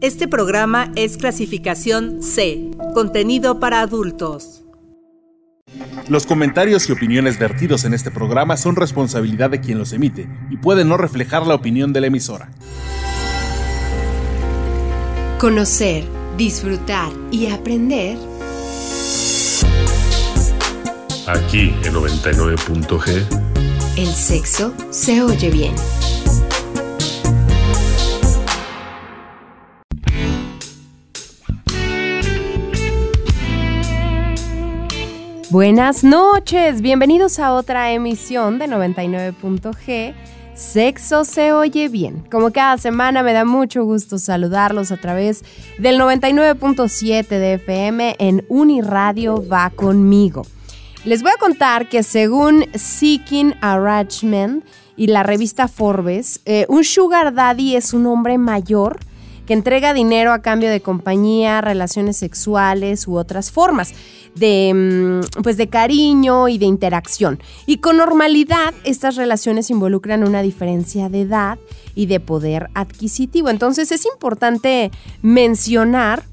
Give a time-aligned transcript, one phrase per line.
[0.00, 4.62] Este programa es clasificación C, contenido para adultos.
[6.08, 10.56] Los comentarios y opiniones vertidos en este programa son responsabilidad de quien los emite y
[10.56, 12.48] pueden no reflejar la opinión de la emisora.
[15.38, 16.04] Conocer,
[16.38, 18.16] disfrutar y aprender.
[21.26, 23.98] Aquí en 99.g.
[23.98, 25.74] El sexo se oye bien.
[35.50, 40.14] Buenas noches, bienvenidos a otra emisión de 99.g.
[40.54, 42.24] Sexo se oye bien.
[42.30, 45.42] Como cada semana me da mucho gusto saludarlos a través
[45.76, 50.46] del 99.7 de FM en Uniradio Va conmigo.
[51.04, 54.64] Les voy a contar que según Seeking Arrangement
[54.96, 59.00] y la revista Forbes, eh, un sugar daddy es un hombre mayor
[59.50, 63.92] que entrega dinero a cambio de compañía, relaciones sexuales u otras formas
[64.36, 67.40] de, mm, pues de cariño y de interacción.
[67.66, 71.58] Y con normalidad estas relaciones involucran una diferencia de edad
[71.96, 73.48] y de poder adquisitivo.
[73.48, 76.29] Entonces es importante mencionar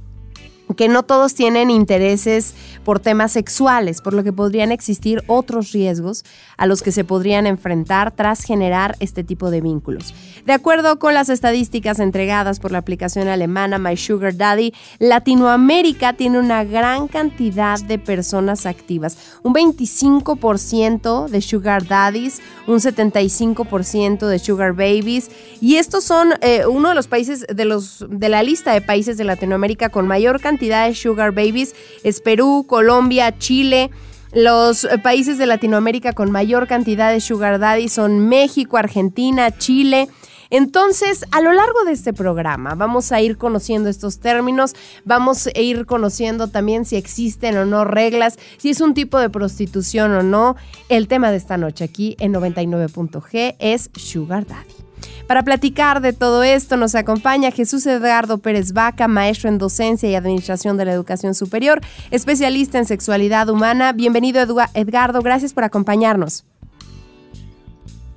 [0.75, 6.25] que no todos tienen intereses por temas sexuales, por lo que podrían existir otros riesgos
[6.57, 10.13] a los que se podrían enfrentar tras generar este tipo de vínculos.
[10.45, 16.39] De acuerdo con las estadísticas entregadas por la aplicación alemana My Sugar Daddy, Latinoamérica tiene
[16.39, 24.73] una gran cantidad de personas activas, un 25% de Sugar Daddies, un 75% de Sugar
[24.73, 28.81] Babies, y estos son eh, uno de los países de, los, de la lista de
[28.81, 33.91] países de Latinoamérica con mayor cantidad de sugar babies es Perú, Colombia, Chile.
[34.33, 40.09] Los eh, países de Latinoamérica con mayor cantidad de sugar daddy son México, Argentina, Chile.
[40.49, 45.59] Entonces, a lo largo de este programa vamos a ir conociendo estos términos, vamos a
[45.59, 50.23] ir conociendo también si existen o no reglas, si es un tipo de prostitución o
[50.23, 50.55] no.
[50.89, 54.86] El tema de esta noche aquí en 99.g es Sugar Daddy.
[55.27, 60.15] Para platicar de todo esto nos acompaña Jesús Edgardo Pérez Vaca, maestro en docencia y
[60.15, 61.81] administración de la educación superior,
[62.11, 63.91] especialista en sexualidad humana.
[63.91, 64.41] Bienvenido
[64.73, 66.45] Edgardo, gracias por acompañarnos.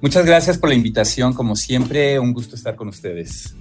[0.00, 3.54] Muchas gracias por la invitación, como siempre, un gusto estar con ustedes.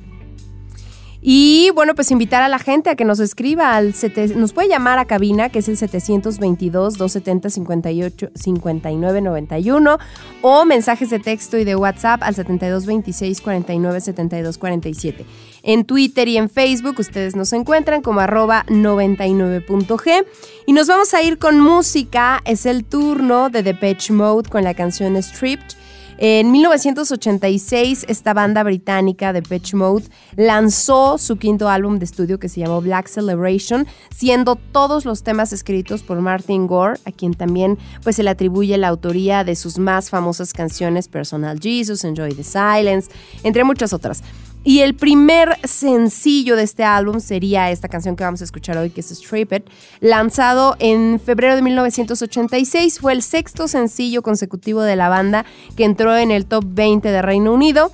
[1.21, 3.93] Y bueno, pues invitar a la gente a que nos escriba al
[4.35, 9.97] nos puede llamar a cabina que es el 722 270 58 59 91
[10.41, 15.25] o mensajes de texto y de WhatsApp al 72 26 49 72 47.
[15.63, 20.25] En Twitter y en Facebook ustedes nos encuentran como arroba 99.g
[20.67, 24.73] y nos vamos a ir con música, es el turno de Depeche Mode con la
[24.73, 25.78] canción Stripped
[26.21, 30.03] en 1986, esta banda británica de Pitch Mode
[30.35, 35.53] lanzó su quinto álbum de estudio que se llamó Black Celebration, siendo todos los temas
[35.53, 39.79] escritos por Martin Gore, a quien también pues, se le atribuye la autoría de sus
[39.79, 43.09] más famosas canciones Personal Jesus, Enjoy the Silence,
[43.43, 44.21] entre muchas otras.
[44.63, 48.89] Y el primer sencillo de este álbum sería esta canción que vamos a escuchar hoy,
[48.89, 49.63] que es Strip It,
[50.01, 52.99] lanzado en febrero de 1986.
[52.99, 55.45] Fue el sexto sencillo consecutivo de la banda
[55.77, 57.91] que entró en el top 20 de Reino Unido.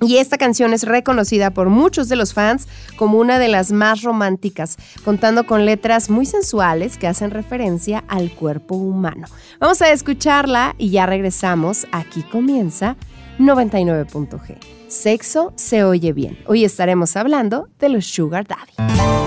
[0.00, 4.02] Y esta canción es reconocida por muchos de los fans como una de las más
[4.02, 9.26] románticas, contando con letras muy sensuales que hacen referencia al cuerpo humano.
[9.58, 11.86] Vamos a escucharla y ya regresamos.
[11.90, 12.96] Aquí comienza
[13.40, 14.77] 99.g.
[14.88, 16.38] Sexo se oye bien.
[16.46, 19.17] Hoy estaremos hablando de los Sugar Daddy.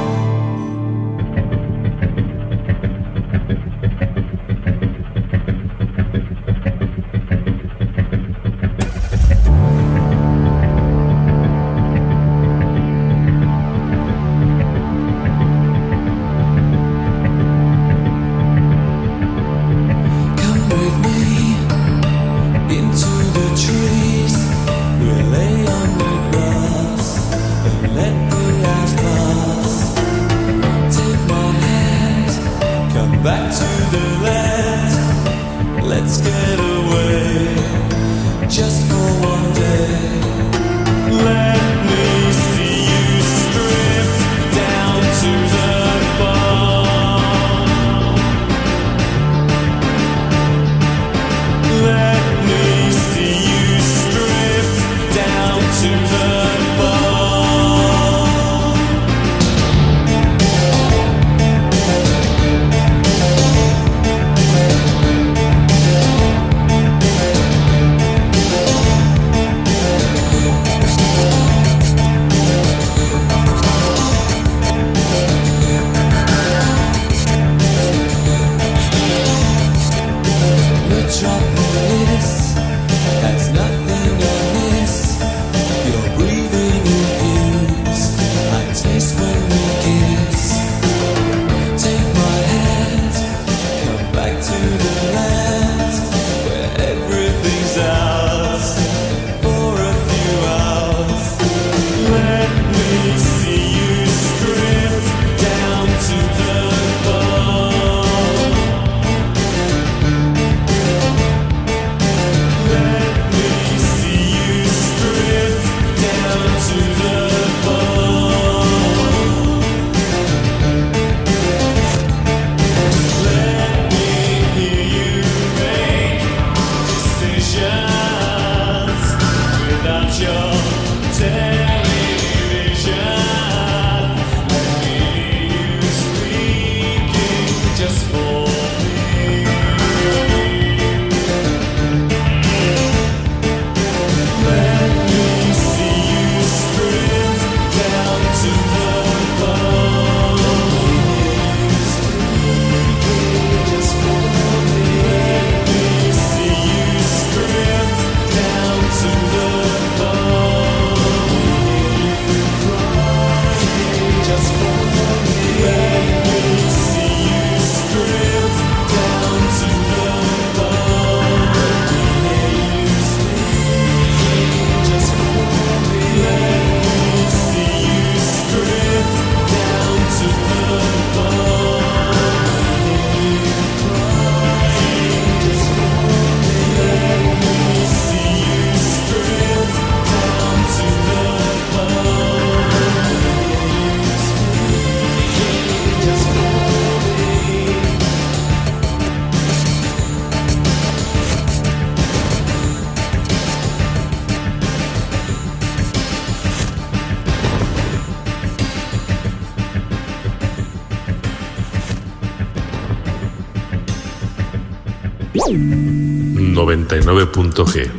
[215.57, 217.89] 99.g.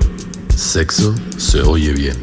[0.54, 2.16] Sexo se oye bien.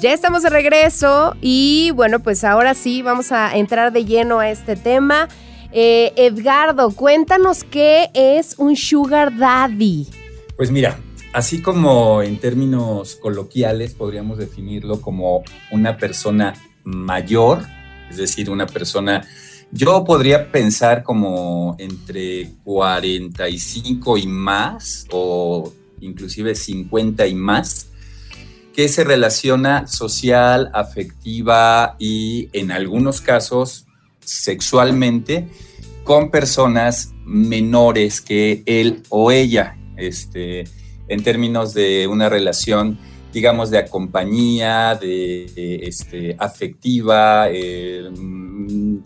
[0.00, 4.50] Ya estamos de regreso y bueno, pues ahora sí vamos a entrar de lleno a
[4.50, 5.28] este tema.
[5.72, 10.06] Eh, Edgardo, cuéntanos qué es un sugar daddy.
[10.56, 10.98] Pues mira,
[11.32, 16.54] así como en términos coloquiales podríamos definirlo como una persona
[16.84, 17.62] mayor,
[18.10, 19.26] es decir, una persona,
[19.72, 27.88] yo podría pensar como entre 45 y más o inclusive 50 y más
[28.74, 33.86] que se relaciona social, afectiva y en algunos casos
[34.20, 35.48] sexualmente
[36.04, 40.64] con personas menores que él o ella, este,
[41.08, 42.98] en términos de una relación,
[43.36, 45.44] digamos, de compañía, de,
[45.82, 48.96] este, afectiva, eh, mm,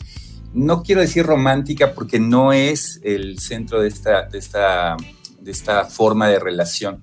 [0.52, 4.96] no quiero decir romántica porque no es el centro de esta, de esta,
[5.40, 7.02] de esta forma de relación.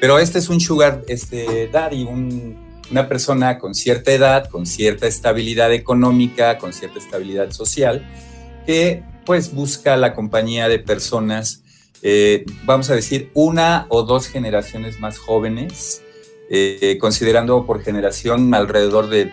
[0.00, 2.04] Pero este es un sugar este, daddy,
[2.92, 8.08] una persona con cierta edad, con cierta estabilidad económica, con cierta estabilidad social,
[8.66, 11.64] que pues busca la compañía de personas,
[12.02, 16.02] eh, vamos a decir, una o dos generaciones más jóvenes,
[16.50, 19.32] eh, considerando por generación alrededor de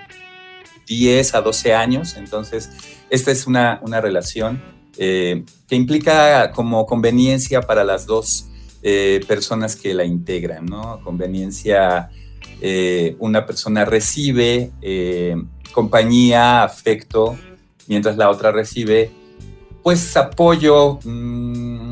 [0.87, 2.15] 10 a 12 años.
[2.17, 2.69] Entonces,
[3.09, 4.61] esta es una, relación
[4.97, 8.47] eh, que implica como conveniencia para las dos
[8.83, 11.01] eh, personas que la integran, ¿no?
[11.03, 12.09] Conveniencia,
[13.19, 14.71] una persona recibe
[15.75, 17.37] compañía, afecto,
[17.87, 19.11] mientras la otra recibe,
[19.83, 21.84] pues, apoyo mm,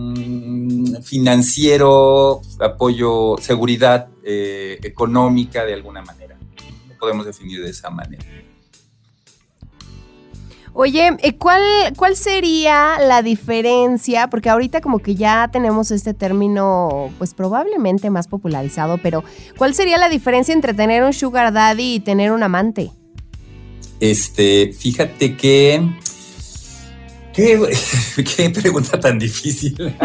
[1.02, 6.38] financiero, apoyo, seguridad económica de alguna manera.
[6.90, 8.24] Lo podemos definir de esa manera.
[10.76, 11.62] Oye, eh, ¿cuál,
[11.96, 14.28] ¿cuál sería la diferencia?
[14.28, 19.24] Porque ahorita como que ya tenemos este término, pues probablemente más popularizado, pero
[19.56, 22.90] ¿cuál sería la diferencia entre tener un sugar daddy y tener un amante?
[24.00, 25.88] Este, fíjate que...
[28.36, 29.76] ¿Qué, pregunta tan difícil?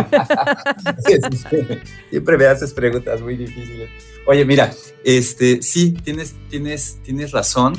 [2.10, 3.90] Siempre me haces preguntas muy difíciles.
[4.26, 4.72] Oye, mira,
[5.04, 7.74] este, sí, tienes, tienes, tienes razón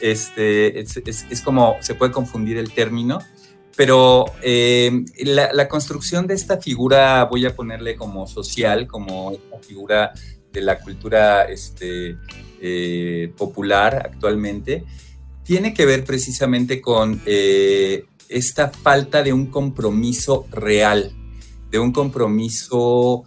[0.00, 3.18] este, es, como se puede confundir el término,
[3.76, 10.12] pero eh, la, construcción de esta figura, voy a ponerle como social, como esta figura
[10.52, 12.16] de la cultura este,
[12.60, 14.84] eh, popular actualmente,
[15.44, 21.12] tiene que ver precisamente con eh, esta falta de un compromiso real,
[21.70, 23.24] de un compromiso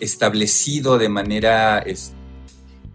[0.00, 1.84] establecido de manera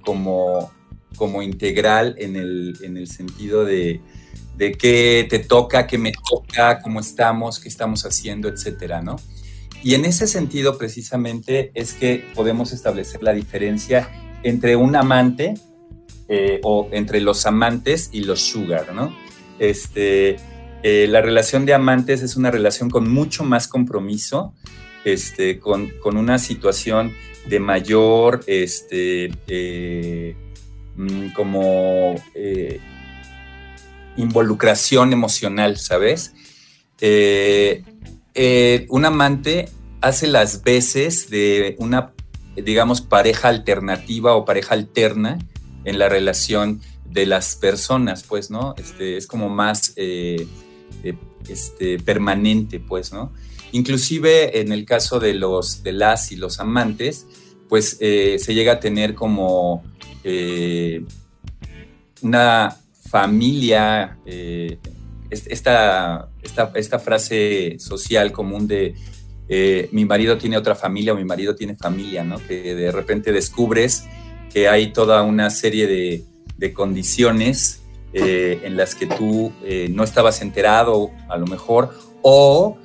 [0.01, 0.71] como
[1.17, 3.99] como integral en el, sentido de,
[4.55, 9.17] de qué te toca, qué me toca, cómo estamos, qué estamos haciendo, etcétera, ¿no?
[9.83, 14.09] Y en ese sentido, precisamente, es que podemos establecer la diferencia
[14.43, 15.55] entre un amante
[16.29, 19.13] eh, o entre los amantes y los sugar, ¿no?
[19.59, 20.37] Este,
[20.83, 24.53] eh, la relación de amantes es una relación con mucho más compromiso,
[25.05, 27.13] este, con, una situación
[27.47, 30.35] de mayor este, eh,
[30.97, 32.79] Mm, como eh,
[34.17, 36.33] involucración emocional, ¿sabes?
[38.89, 39.69] Un amante
[40.01, 42.13] hace las veces de una,
[42.55, 45.37] digamos, pareja alternativa o pareja alterna
[45.85, 46.81] en la relación
[47.21, 48.75] de las personas, pues, ¿no?
[48.77, 53.33] Este, es como más este, permanente, pues, ¿no?
[53.71, 57.25] Inclusive en el caso de los de las y los amantes,
[57.67, 59.83] pues se llega a tener como
[60.29, 61.05] eh,
[62.21, 62.75] una
[63.09, 64.77] familia, eh,
[65.29, 68.93] esta, esta, frase social común de
[69.47, 72.45] eh, mi marido tiene otra familia o mi marido tiene familia, ¿no?
[72.45, 74.03] Que de repente descubres
[74.51, 76.25] que hay toda una serie de,
[76.73, 77.81] condiciones
[78.13, 79.51] en las que tú
[79.89, 82.77] no estabas enterado a lo mejor o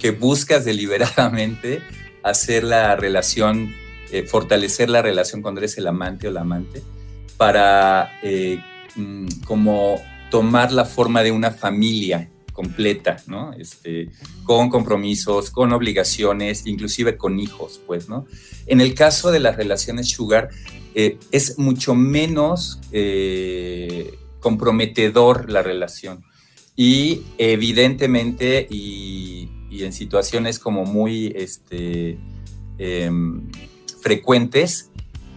[0.00, 1.82] que buscas deliberadamente
[2.22, 3.74] hacer la relación
[4.10, 6.82] eh, fortalecer la relación cuando eres el amante o la amante,
[7.36, 8.58] para eh,
[8.96, 13.52] mm, como tomar la forma de una familia completa, ¿no?
[13.52, 14.08] Este,
[14.44, 18.26] con compromisos, con obligaciones, inclusive con hijos, pues, ¿no?
[18.66, 20.48] En el caso de las relaciones sugar,
[20.94, 22.80] eh, es mucho menos
[24.40, 26.24] comprometedor la relación.
[26.76, 32.18] Y evidentemente, y, y en situaciones como muy, este,
[32.78, 33.50] em,
[34.00, 34.90] frecuentes,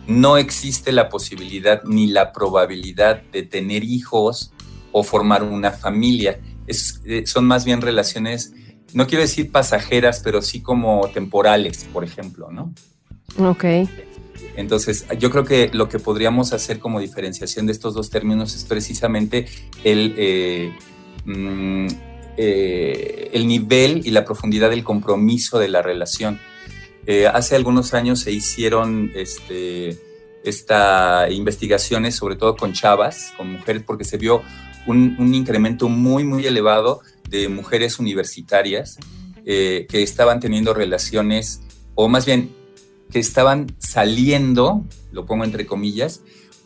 [0.07, 4.53] no existe la posibilidad ni la probabilidad de tener hijos
[4.91, 6.39] o formar una familia.
[6.67, 8.53] Eh, son más bien relaciones,
[8.93, 12.73] no quiero decir pasajeras, pero sí como temporales, por ejemplo, ¿no?
[13.37, 13.65] Ok.
[14.55, 18.63] Entonces, yo creo que lo que podríamos hacer como diferenciación de estos dos términos es
[18.65, 19.47] precisamente
[19.83, 20.73] el, eh,
[21.25, 21.87] mm,
[22.37, 26.39] eh, el nivel y la profundidad del compromiso de la relación.
[27.33, 29.97] hace algunos años se hicieron este,
[30.43, 34.43] esta investigaciones, sobre todo con chavas, con mujeres, porque se vio
[34.87, 38.97] un, incremento muy, muy elevado de mujeres universitarias
[39.45, 41.61] eh, que estaban teniendo relaciones,
[41.95, 42.51] o más bien
[43.11, 46.21] que estaban saliendo, lo pongo entre comillas,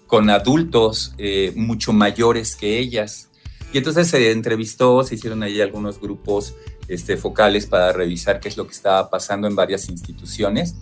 [0.08, 3.30] con adultos eh, mucho mayores que ellas.
[3.74, 6.56] Y entonces se entrevistó, se hicieron ahí algunos grupos
[6.88, 10.76] este, focales para revisar qué es lo que estaba pasando en varias instituciones.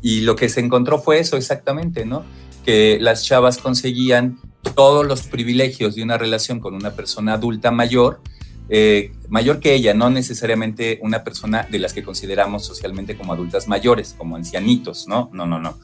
[0.00, 2.24] Y lo que se encontró fue eso exactamente, ¿no?
[2.64, 4.38] Que las chavas conseguían
[4.74, 8.20] todos los privilegios de una relación con una persona adulta mayor,
[8.68, 13.68] eh, mayor que ella, no necesariamente una persona de las que consideramos socialmente como adultas
[13.68, 15.30] mayores, como ancianitos, ¿no?
[15.32, 15.78] No, no, no.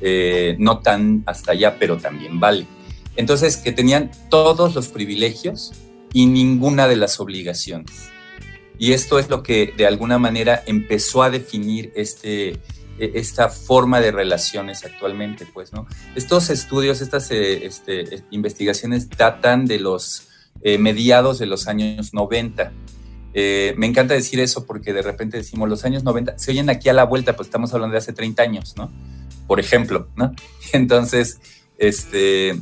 [0.00, 2.66] Eh, no tan hasta allá, pero también vale.
[3.16, 5.72] Entonces, que tenían todos los privilegios
[6.12, 8.10] y ninguna de las obligaciones.
[8.78, 12.48] Y esto es lo que de alguna manera empezó a definir este,
[12.98, 15.86] e-, esta forma de relaciones actualmente, pues, ¿no?
[16.16, 20.28] Estos estudios, estas eh, este, investigaciones datan de los
[20.66, 22.72] eh, mediados de los años 90.
[23.34, 26.88] Eh, me encanta decir eso porque de repente decimos los años 90, se oyen aquí
[26.88, 28.90] a la vuelta, pues estamos hablando de hace 30 años, ¿no?
[29.46, 30.32] Por ejemplo, ¿no?
[30.72, 31.38] Entonces,
[31.76, 32.58] este,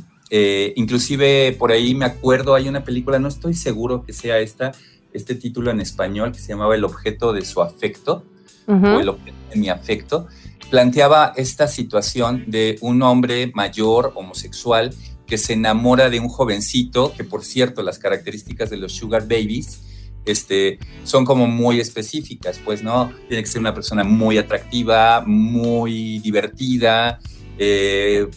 [0.75, 4.73] inclusive por ahí me acuerdo, hay una película, no estoy seguro que sea esta,
[5.13, 8.25] este título en español que se llamaba El objeto de su afecto,
[8.67, 10.27] o el objeto de mi afecto,
[10.69, 14.93] planteaba esta situación de un hombre mayor, homosexual,
[15.33, 19.81] que se enamora de un jovencito, que por cierto, las características de los sugar babies
[20.25, 23.11] este, son como muy específicas, pues, ¿no?
[23.27, 27.19] Tiene que ser una persona muy atractiva, muy divertida,
[27.57, 28.27] eh,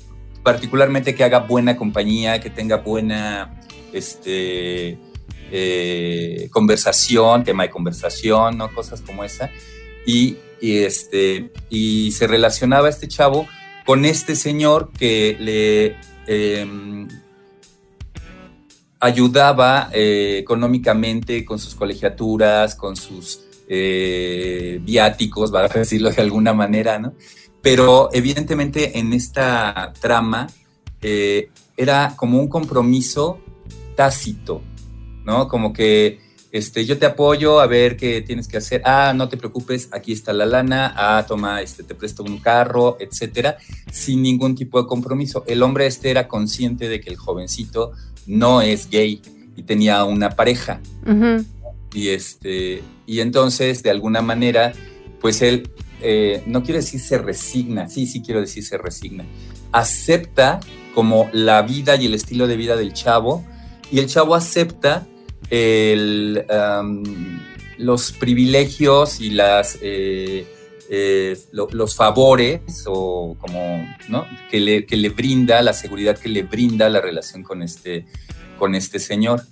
[0.42, 3.60] particularmente que haga buena compañía, que tenga buena,
[3.92, 4.98] este,
[5.52, 8.72] eh, conversación, tema de conversación, ¿no?
[8.72, 9.50] Cosas como esa
[10.06, 13.46] y, este, y se relacionaba este chavo
[13.84, 17.08] con este señor que le em,
[19.00, 26.52] ayudaba eh, económicamente con sus colegiaturas, con sus eh, viáticos, va a decirlo de alguna
[26.52, 27.14] manera, ¿no?
[27.62, 30.46] Pero evidentemente en esta trama
[31.02, 33.40] eh, era como un compromiso
[33.96, 34.62] tácito,
[35.24, 35.48] ¿no?
[35.48, 36.20] Como que
[36.56, 38.82] este, yo te apoyo a ver qué tienes que hacer.
[38.84, 40.92] Ah, no te preocupes, aquí está la lana.
[40.96, 43.56] Ah, toma, este, te presto un carro, etcétera,
[43.90, 45.44] sin ningún tipo de compromiso.
[45.46, 47.92] El hombre este era consciente de que el jovencito
[48.26, 49.22] no es gay
[49.56, 50.80] y tenía una pareja.
[51.92, 54.72] Y este, y entonces, de alguna manera,
[55.20, 55.70] pues él,
[56.02, 59.24] eh, no quiero decir se resigna, sí, sí quiero decir se resigna,
[59.72, 60.60] acepta
[60.94, 63.44] como la vida y el estilo de vida del chavo,
[63.90, 65.06] y el chavo acepta
[65.50, 66.44] el,
[67.78, 70.46] los privilegios y las, eh,
[70.90, 74.26] eh, los favores o como, ¿no?
[74.50, 78.06] que, le, que, le, brinda, la seguridad que le brinda la relación con este,
[78.58, 79.42] con este señor.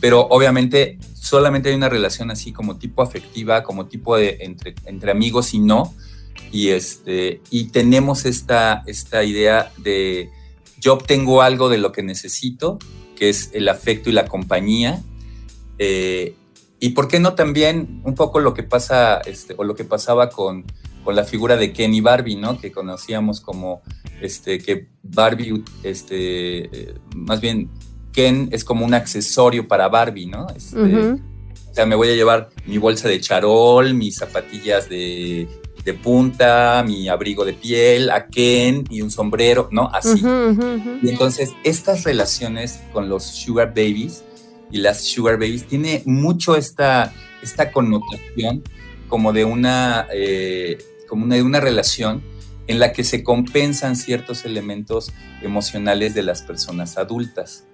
[0.00, 5.10] Pero obviamente solamente hay una relación así como tipo afectiva, como tipo de entre, entre
[5.10, 5.94] amigos y no.
[6.52, 10.30] Y, este, y tenemos esta, esta idea de
[10.80, 12.78] yo obtengo algo de lo que necesito,
[13.16, 15.02] que es el afecto y la compañía,
[15.82, 16.34] eh,
[16.78, 20.28] y por qué no también un poco lo que pasa, este, o lo que pasaba
[20.28, 20.66] con,
[21.02, 22.60] con, la figura de Ken y Barbie, ¿no?
[22.60, 23.80] Que conocíamos como,
[24.20, 27.70] este, que Barbie, este, eh, más bien,
[28.12, 30.48] Ken es como un accesorio para Barbie, ¿no?
[30.54, 35.48] Este, o sea, me voy a llevar mi bolsa de charol, mis zapatillas de,
[35.82, 39.88] de punta, mi abrigo de piel, a Ken y un sombrero, ¿no?
[39.94, 40.22] Así.
[41.02, 44.24] y entonces, estas relaciones con los Sugar Babies,
[44.70, 47.12] y las Sugar Babies, tiene mucho esta,
[47.42, 48.62] esta connotación
[49.08, 52.22] como de una, eh, como una, de una relación
[52.66, 55.12] en la que se compensan ciertos elementos
[55.42, 57.64] emocionales de las personas adultas.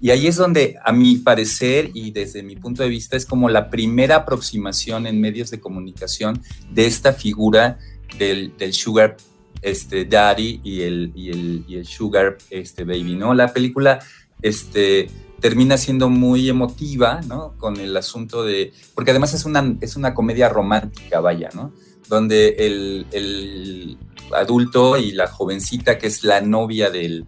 [0.00, 3.48] Y ahí es donde, a mi parecer y desde mi punto de vista, es como
[3.48, 6.40] la primera aproximación en medios de comunicación
[6.70, 7.78] de esta figura
[8.16, 9.16] del, del sugar
[9.60, 13.34] este, daddy y el, y el, y el sugar este, baby, ¿no?
[13.34, 13.98] La película
[14.40, 15.08] este,
[15.40, 17.54] termina siendo muy emotiva, ¿no?
[17.58, 21.72] Con el asunto de, porque además es una, es una comedia romántica, vaya, ¿no?
[22.08, 23.96] Donde el,
[24.32, 27.26] adulto y la jovencita, que es la novia del,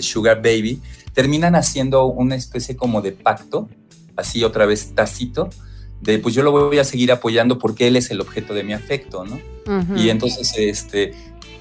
[0.00, 0.80] Sugar Baby,
[1.12, 3.68] terminan haciendo una especie como de pacto,
[4.16, 5.50] así otra vez tácito,
[6.00, 8.72] de pues yo lo voy a seguir apoyando porque él es el objeto de mi
[8.72, 9.40] afecto, ¿no?
[9.96, 11.12] Y entonces, este,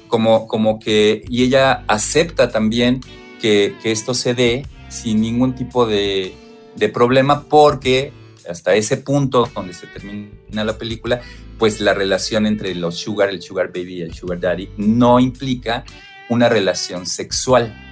[0.07, 3.01] como, como que, y ella acepta también
[3.39, 6.34] que, que esto se dé sin ningún tipo de,
[6.75, 8.12] de problema porque
[8.49, 11.21] hasta ese punto donde se termina la película,
[11.58, 15.84] pues la relación entre los sugar, el sugar baby y el sugar daddy no implica
[16.30, 17.86] una relación sexual.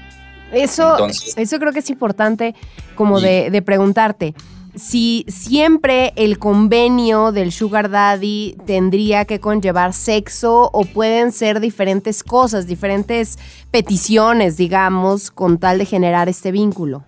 [0.51, 0.97] Eso,
[1.35, 2.55] eso creo que es importante
[2.95, 4.33] como de, de, preguntarte.
[4.77, 12.23] Si siempre el convenio del sugar daddy tendría que conllevar sexo o pueden ser diferentes
[12.23, 13.39] cosas, diferentes
[13.71, 17.05] peticiones, digamos, con tal de generar este vínculo.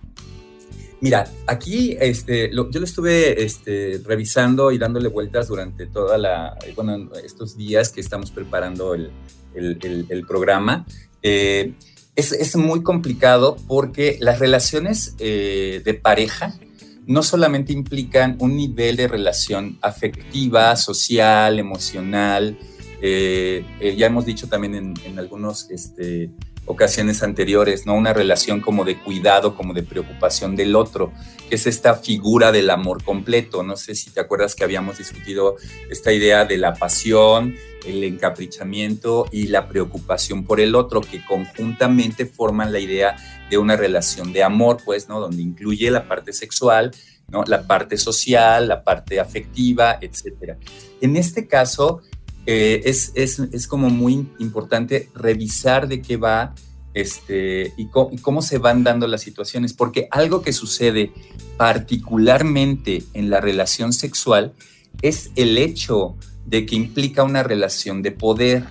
[1.00, 7.08] Mira, aquí este, yo lo estuve este, revisando y dándole vueltas durante toda la, bueno,
[7.24, 9.12] estos días que estamos preparando el,
[10.26, 10.84] programa.
[11.22, 11.72] Eh,
[12.16, 16.58] es, muy complicado porque las relaciones eh, de pareja
[17.06, 22.58] no solamente implican un nivel de relación afectiva, social, emocional,
[23.02, 23.64] eh,
[23.96, 26.30] ya hemos dicho también en, en algunos este,
[26.66, 27.94] ocasiones anteriores, ¿no?
[27.94, 31.12] Una relación como de cuidado, como de preocupación del otro,
[31.48, 33.62] que es esta figura del amor completo.
[33.62, 35.56] No sé si te acuerdas que habíamos discutido
[35.90, 42.26] esta idea de la pasión, el encaprichamiento y la preocupación por el otro, que conjuntamente
[42.26, 43.16] forman la idea
[43.50, 45.18] de una relación de amor, pues, ¿no?
[45.18, 46.92] Donde incluye la parte sexual,
[47.28, 47.42] ¿no?
[47.44, 50.56] La parte social, la parte afectiva, etcétera.
[51.00, 52.02] En este caso,
[52.46, 56.54] eh, es, es, como muy importante revisar de qué va
[56.94, 61.12] este, y, cómo se van dando las situaciones, porque algo que sucede
[61.56, 64.54] particularmente en la relación sexual
[65.02, 68.64] es el hecho de que implica una relación de poder,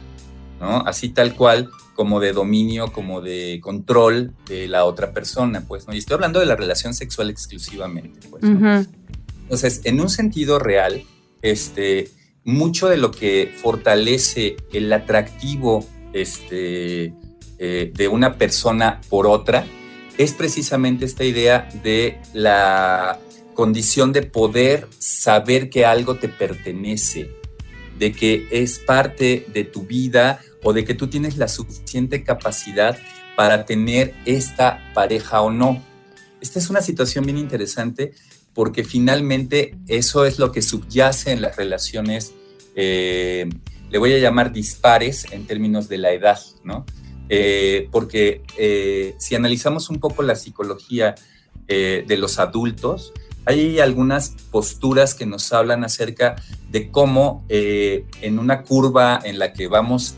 [0.59, 0.79] ¿no?
[0.85, 5.93] Así tal cual como de dominio, como de control de la otra persona, pues, ¿no?
[5.93, 11.03] Y estoy hablando de la relación sexual exclusivamente, pues, Entonces, en un sentido real,
[11.41, 12.09] este,
[12.43, 17.13] mucho de lo que fortalece el atractivo este,
[17.59, 19.65] eh, de una persona por otra
[20.17, 23.19] es precisamente esta idea de la
[23.53, 27.31] condición de poder saber que algo te pertenece,
[27.97, 32.97] de que es parte de tu vida o de que tú tienes la suficiente capacidad
[33.35, 35.81] para tener esta pareja o no.
[36.41, 38.13] Esta es una situación bien interesante
[38.59, 42.33] porque finalmente eso es lo que subyace en las relaciones,
[42.75, 43.47] eh,
[43.89, 46.85] le voy a llamar dispares en términos de la edad, ¿no?
[47.29, 51.15] Eh, porque eh, si analizamos un poco la psicología
[51.67, 53.13] de los adultos,
[53.45, 56.35] hay algunas posturas que nos hablan acerca
[56.69, 60.15] de cómo en una curva en la que vamos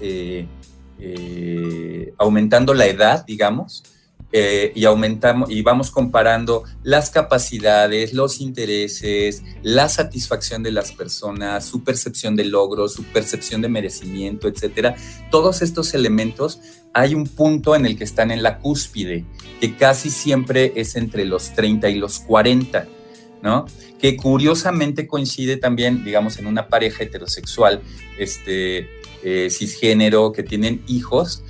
[2.17, 3.83] aumentando la edad, digamos,
[4.33, 11.65] eh, y aumentamos y vamos comparando las capacidades, los intereses, la satisfacción de las personas,
[11.65, 14.95] su percepción de logro, su percepción de merecimiento, etcétera.
[15.31, 16.59] Todos estos elementos
[16.93, 19.25] hay un punto en el que están en la cúspide,
[19.59, 22.87] que casi siempre es entre los 30 y los 40,
[23.41, 23.65] ¿no?
[23.99, 27.81] Que curiosamente coincide también, digamos, en una pareja heterosexual,
[28.17, 28.89] este,
[29.23, 31.43] eh, cisgénero, que tienen hijos,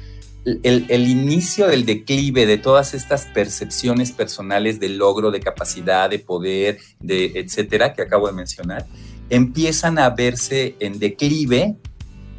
[0.46, 6.80] el, inicio del declive de todas estas percepciones personales de logro, de capacidad, de poder,
[7.00, 8.88] de etcétera, que acabo de mencionar,
[9.30, 11.76] empiezan a verse en declive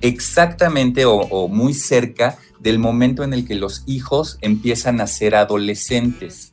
[0.00, 6.52] exactamente o, muy cerca del momento en el que los hijos empiezan a ser adolescentes.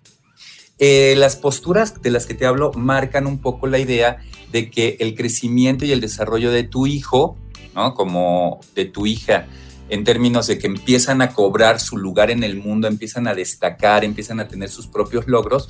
[0.78, 4.18] Eh, las posturas de las que te hablo marcan un poco la idea
[4.52, 7.38] de que el crecimiento y el desarrollo de tu hijo,
[7.76, 7.94] ¿no?
[7.96, 9.48] como de tu hija,
[9.90, 14.04] en términos de que empiezan a cobrar su lugar en el mundo, empiezan a destacar,
[14.04, 15.68] empiezan a tener sus propios logros,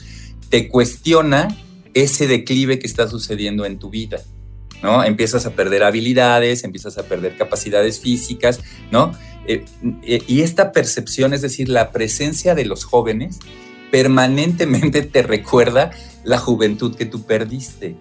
[0.49, 1.47] te cuestiona
[1.93, 4.21] ese declive que está sucediendo en tu vida,
[4.83, 5.03] ¿no?
[5.03, 9.13] Empiezas a perder habilidades, empiezas a perder capacidades físicas, ¿no?
[9.47, 9.65] Eh,
[10.03, 13.39] eh, y esta percepción, es decir, la presencia de los jóvenes,
[13.91, 15.91] permanentemente te recuerda
[16.23, 17.95] la juventud que tú perdiste.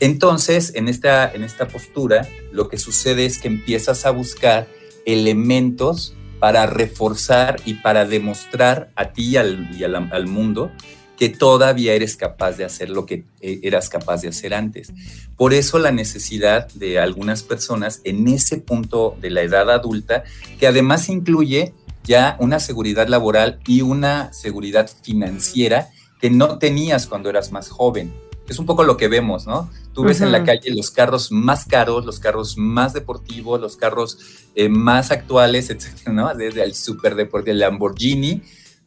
[0.00, 4.66] Entonces, en esta, en esta postura, lo que sucede es que empiezas a buscar
[5.06, 10.70] elementos para reforzar y para demostrar a ti y al, mundo
[11.18, 14.90] que todavía eres capaz de hacer lo que eh, eras capaz de hacer antes.
[15.36, 20.24] Por eso la necesidad de algunas personas en ese punto de la edad adulta,
[20.58, 27.28] que además incluye ya una seguridad laboral y una seguridad financiera que no tenías cuando
[27.28, 28.12] eras más joven.
[28.50, 29.70] Es un poco lo que vemos, ¿no?
[29.94, 34.18] Tú ves en la calle los carros más caros, los carros más deportivos, los carros
[34.56, 36.34] eh, más actuales, etcétera, ¿no?
[36.34, 38.42] Desde el super deportivo, el Lamborghini,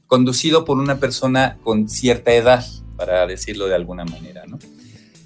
[0.05, 2.65] conducido por una persona con cierta edad,
[2.97, 4.59] para decirlo de alguna manera, ¿no?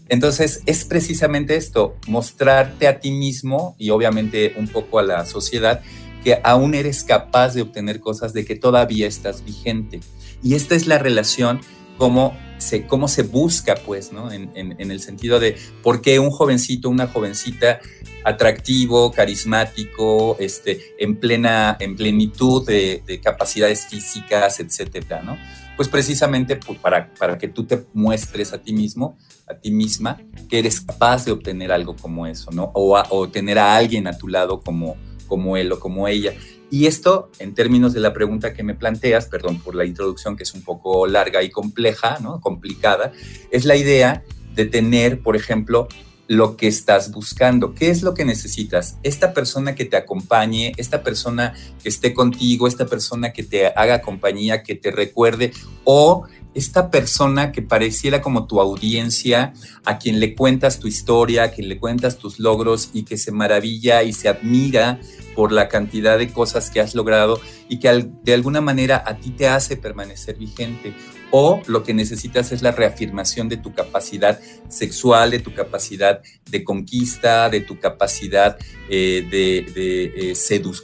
[0.07, 5.81] Entonces, es precisamente esto, mostrarte a ti mismo y obviamente un poco a la sociedad
[6.23, 9.99] que aún eres capaz de obtener cosas, de que todavía estás vigente.
[10.43, 11.59] Y esta es la relación
[11.97, 14.31] cómo se, cómo se busca, pues, ¿no?
[14.31, 17.79] En, el sentido de por qué un jovencito, una jovencita
[18.23, 25.37] atractivo, carismático, este, en, plena, en plenitud de, capacidades físicas, etcétera, ¿no?
[25.75, 29.17] Pues precisamente pues, para, para que tú te muestres a ti mismo,
[29.47, 32.71] a ti misma, que eres capaz de obtener algo como eso, ¿no?
[32.73, 36.33] O, o tener a alguien a tu lado como, como él o como ella.
[36.69, 40.43] Y esto, en términos de la pregunta que me planteas, perdón por la introducción que
[40.43, 42.41] es un poco larga y compleja, ¿no?
[42.41, 43.13] complicada,
[43.51, 45.87] es la idea de tener, por ejemplo,
[46.27, 47.73] lo que estás buscando.
[47.73, 48.97] ¿Qué es lo que necesitas?
[49.03, 54.01] Esta persona que te acompañe, esta persona que esté contigo, esta persona que te haga
[54.01, 55.53] compañía, que te recuerde,
[55.85, 56.25] o
[56.57, 59.53] esta persona que pareciera como tu audiencia,
[59.85, 63.31] a quien le cuentas tu historia, a quien le cuentas tus logros y que se
[63.31, 64.99] maravilla y se admira
[65.35, 67.39] por la cantidad de cosas que has logrado
[67.69, 70.95] y que de alguna manera a ti te hace permanecer vigente.
[71.29, 76.63] O lo que necesitas es la reafirmación de tu capacidad sexual, de tu capacidad de
[76.63, 78.57] conquista, de tu capacidad
[78.89, 80.33] eh, de, eh,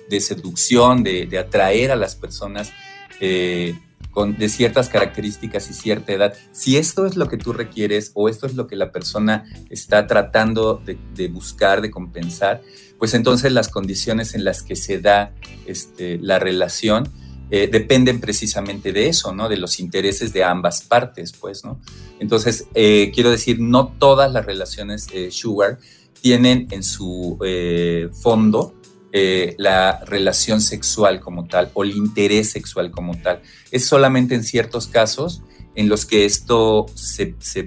[0.09, 2.71] de, seducción, de, atraer a las personas.
[3.19, 3.73] Eh,
[4.15, 8.45] de ciertas características y cierta edad, si esto es lo que tú requieres o esto
[8.45, 12.61] es lo que la persona está tratando de, buscar, de compensar,
[12.99, 15.33] pues entonces las condiciones en las que se da
[15.65, 17.09] este, la relación
[17.49, 19.49] eh, dependen precisamente de eso, ¿no?
[19.49, 21.79] De los intereses de ambas partes, pues, ¿no?
[22.19, 25.77] Entonces, eh, quiero decir, no todas las relaciones sugar
[26.21, 28.73] tienen en su eh, fondo
[29.15, 33.43] eh, la relación sexual como tal o el interés sexual como tal.
[33.69, 35.43] Es solamente en ciertos casos
[35.75, 37.61] en los que esto se, se,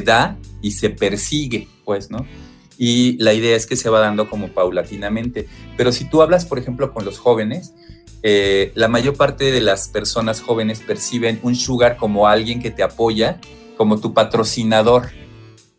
[0.00, 2.26] da y se persigue, pues, ¿no?
[2.76, 5.48] Y la idea es que se va dando como paulatinamente.
[5.78, 7.72] Pero si tú hablas, por ejemplo, con los jóvenes,
[8.22, 12.82] eh, la mayor parte de las personas jóvenes perciben un sugar como alguien que te
[12.82, 13.40] apoya,
[13.78, 15.08] como tu patrocinador.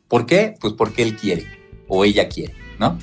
[0.07, 0.55] ¿Por qué?
[0.59, 1.45] Pues porque él quiere
[1.87, 2.68] o ella quiere.
[2.79, 2.97] ¿No?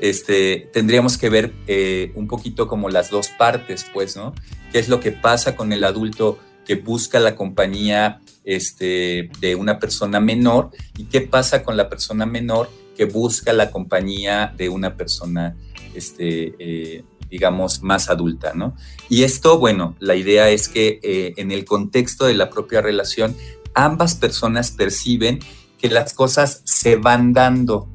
[0.00, 4.34] este, tendríamos que ver eh, un poquito como las dos partes, pues, ¿no?
[4.72, 9.78] ¿Qué es lo que pasa con el adulto que busca la compañía este, de una
[9.78, 14.96] persona menor y qué pasa con la persona menor que busca la compañía de una
[14.96, 15.56] persona,
[15.94, 18.74] este, eh, digamos, más adulta, ¿no?
[19.08, 23.36] Y esto, bueno, la idea es que eh, en el contexto de la propia relación,
[23.74, 25.38] ambas personas perciben
[25.78, 27.88] que las cosas se van dando,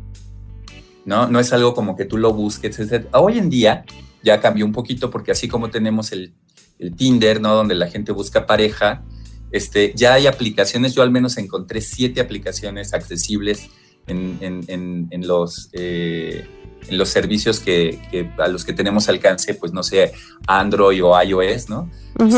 [1.08, 1.28] ¿no?
[1.28, 2.78] No es algo como que tú lo busques.
[3.13, 3.86] Hoy en día
[4.24, 6.34] ya cambió un poquito porque así como tenemos el,
[6.96, 7.56] Tinder, ¿no?
[7.56, 9.02] Donde la gente busca pareja,
[9.52, 13.70] este, ya hay aplicaciones, yo al menos encontré siete aplicaciones accesibles
[14.06, 16.46] en, los, eh,
[16.88, 20.12] en los servicios que, a los que tenemos alcance, pues no sé,
[20.46, 21.89] Android o iOS, ¿no?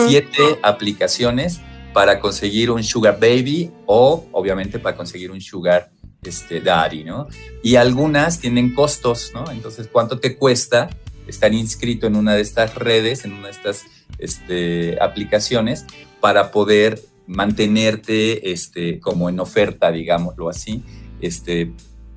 [0.08, 1.60] Siete aplicaciones
[1.92, 5.92] para conseguir un sugar baby o obviamente para conseguir un sugar
[6.24, 7.28] este, Daddy, ¿no?
[7.64, 9.50] Y algunas tienen costos, ¿no?
[9.52, 10.90] Entonces, ¿cuánto te cuesta
[11.28, 13.86] estar inscrito en una de estas redes, en una de estas
[14.18, 15.86] este, aplicaciones,
[16.20, 20.84] para poder mantenerte este, como en oferta, digámoslo así,
[21.22, 21.72] este,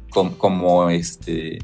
[0.09, 1.59] como, este,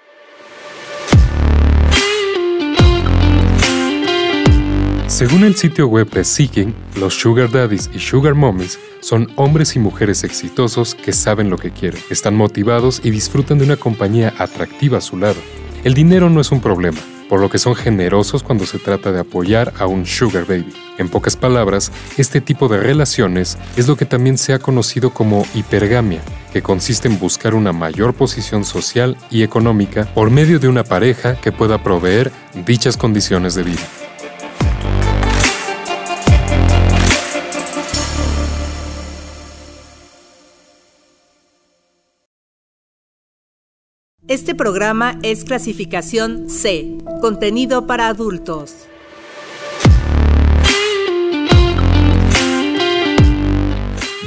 [5.06, 9.78] Según el sitio web de Seeking, los Sugar Daddies y Sugar Mommies son hombres y
[9.78, 14.98] mujeres exitosos que saben lo que quieren, están motivados y disfrutan de una compañía atractiva
[14.98, 15.40] a su lado.
[15.84, 16.98] El dinero no es un problema,
[17.34, 20.72] por lo que son generosos cuando se trata de apoyar a un sugar baby.
[20.98, 25.44] En pocas palabras, este tipo de relaciones es lo que también se ha conocido como
[25.52, 26.20] hipergamia,
[26.52, 31.34] que consiste en buscar una mayor posición social y económica por medio de una pareja
[31.34, 32.30] que pueda proveer
[32.64, 34.03] dichas condiciones de vida.
[44.26, 48.86] Este programa es clasificación C, contenido para adultos.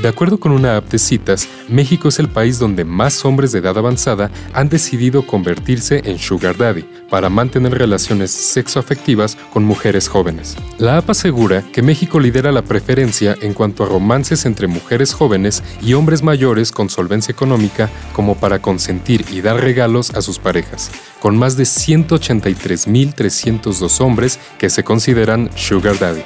[0.02, 3.58] De acuerdo con una app de citas, México es el país donde más hombres de
[3.60, 10.56] edad avanzada han decidido convertirse en Sugar Daddy para mantener relaciones sexoafectivas con mujeres jóvenes.
[10.78, 15.64] La app asegura que México lidera la preferencia en cuanto a romances entre mujeres jóvenes
[15.82, 20.92] y hombres mayores con solvencia económica como para consentir y dar regalos a sus parejas,
[21.20, 26.22] con más de 183.302 hombres que se consideran Sugar Daddy.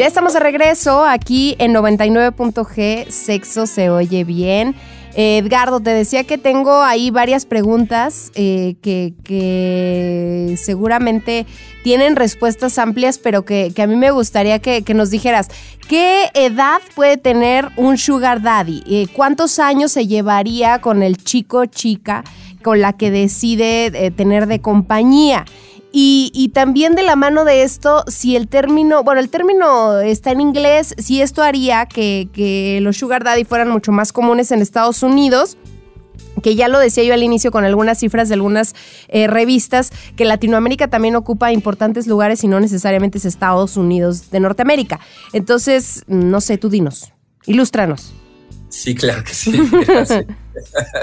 [0.00, 4.74] Ya estamos de regreso aquí en 99.g, Sexo se oye bien.
[5.14, 11.44] Edgardo, te decía que tengo ahí varias preguntas eh, que, seguramente
[11.84, 15.48] tienen respuestas amplias, pero que, a mí me gustaría que, nos dijeras,
[15.86, 18.82] ¿qué edad puede tener un sugar daddy?
[18.86, 22.24] Eh, ¿Cuántos años se llevaría con el chico chica
[22.62, 25.44] con la que decide eh, tener de compañía?
[25.92, 30.40] Y, también de la mano de esto, si el término, bueno, el término está en
[30.40, 35.56] inglés, si esto haría que, los sugar daddy fueran mucho más comunes en Estados Unidos,
[36.42, 38.74] que ya lo decía yo al inicio con algunas cifras de algunas
[39.08, 44.40] eh, revistas, que Latinoamérica también ocupa importantes lugares y no necesariamente es Estados Unidos de
[44.40, 45.00] Norteamérica.
[45.32, 47.12] Entonces, no sé, tú dinos,
[47.46, 48.14] ilústranos.
[48.68, 49.52] Sí, claro que sí.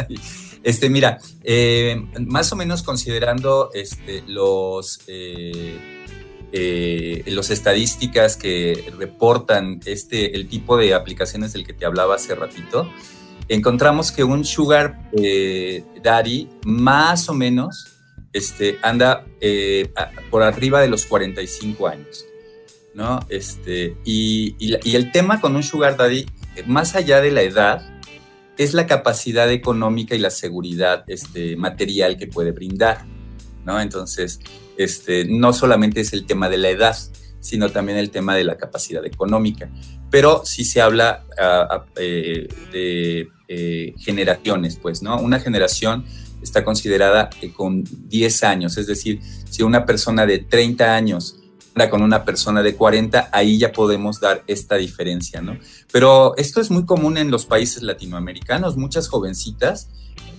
[0.68, 6.04] Este, mira, eh, más o menos considerando este, los, eh,
[6.52, 12.36] eh, los estadísticas que reportan este, el tipo de aplicaciones del que te hablaba hace
[12.36, 12.86] ratito,
[13.48, 15.10] encontramos que un sugar
[16.04, 17.86] daddy más o menos
[18.34, 19.26] este, anda
[20.30, 22.26] por arriba de los 45 años.
[22.94, 23.22] ¿no?
[23.30, 26.26] Este, y, y el tema con un sugar daddy,
[26.66, 27.97] más allá de la edad,
[28.58, 33.06] es la capacidad económica y la seguridad este, material que puede brindar,
[33.66, 33.80] ¿no?
[33.80, 34.40] Entonces,
[34.78, 36.98] este, no solamente es el tema de la edad,
[37.40, 39.70] sino también el tema de la capacidad económica.
[40.10, 45.20] Pero si se habla ah, ah, eh, de eh, generaciones, pues, ¿no?
[45.20, 46.06] Una generación
[46.42, 51.40] está considerada eh, con 10 años, es decir, si una persona de 30 años
[51.90, 55.58] con una persona de 40, ahí ya podemos dar esta diferencia, ¿no?
[55.92, 59.90] Pero esto es muy común en los países latinoamericanos, muchas jovencitas,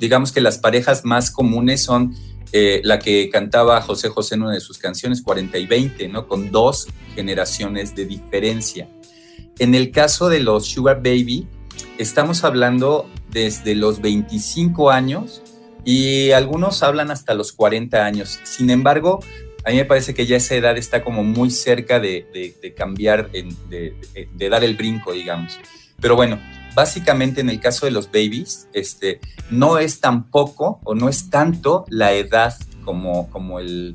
[0.01, 2.14] digamos que las parejas más comunes son
[2.53, 6.27] eh, la que cantaba José José en una de sus canciones, 40 y 20, ¿no?
[6.27, 8.88] Con dos generaciones de diferencia.
[9.59, 11.46] En el caso de los Sugar Baby,
[11.98, 15.42] estamos hablando desde los 25 años
[15.85, 18.38] y algunos hablan hasta los 40 años.
[18.44, 19.20] Sin embargo,
[19.68, 22.24] a mí me parece que ya esa edad está como muy cerca de,
[22.74, 25.59] cambiar, de, dar el brinco, digamos.
[26.00, 26.40] Pero bueno,
[26.74, 31.85] básicamente en el caso de los babies, este, no es tampoco o no es tanto
[31.90, 33.94] la edad como, como el,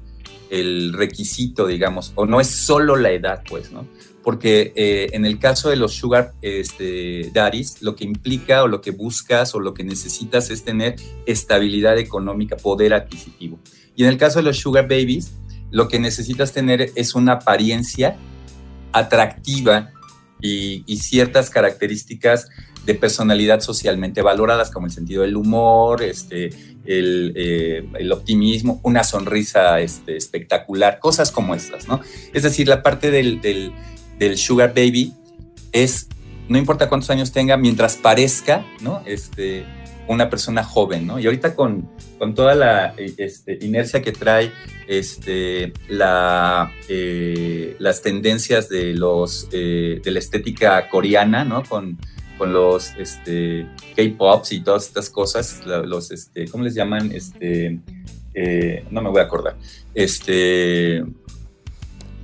[0.93, 3.87] requisito, digamos, o no es solo la edad, pues, ¿no?
[4.21, 8.79] Porque eh, en el caso de los sugar este, daddies, lo que implica o lo
[8.79, 13.57] que buscas o lo que necesitas es tener estabilidad económica, poder adquisitivo.
[13.95, 15.33] Y en el caso de los sugar babies,
[15.73, 18.15] lo que necesitas tener es una apariencia
[18.93, 19.91] atractiva
[20.39, 22.47] y, ciertas características
[22.85, 26.49] de personalidad socialmente valoradas, como el sentido del humor, este,
[26.85, 32.01] el, eh, optimismo, una sonrisa este, espectacular, cosas como estas, ¿no?
[32.33, 35.13] Es decir, la parte del, del, sugar baby
[35.71, 36.07] es,
[36.49, 39.01] no importa cuántos años tenga, mientras parezca, ¿no?
[39.07, 39.65] Este,
[40.07, 41.19] una persona joven, ¿no?
[41.19, 41.89] Y ahorita con,
[42.19, 44.51] con toda la este, inercia que trae
[44.87, 51.63] este, la, eh, las tendencias de, los, eh, de la estética coreana, ¿no?
[51.63, 51.97] Con,
[52.37, 57.11] con los este, K-pops y todas estas cosas, los, este, ¿cómo les llaman?
[57.11, 57.79] Este,
[58.33, 59.55] eh, no me voy a acordar.
[59.93, 61.03] Este,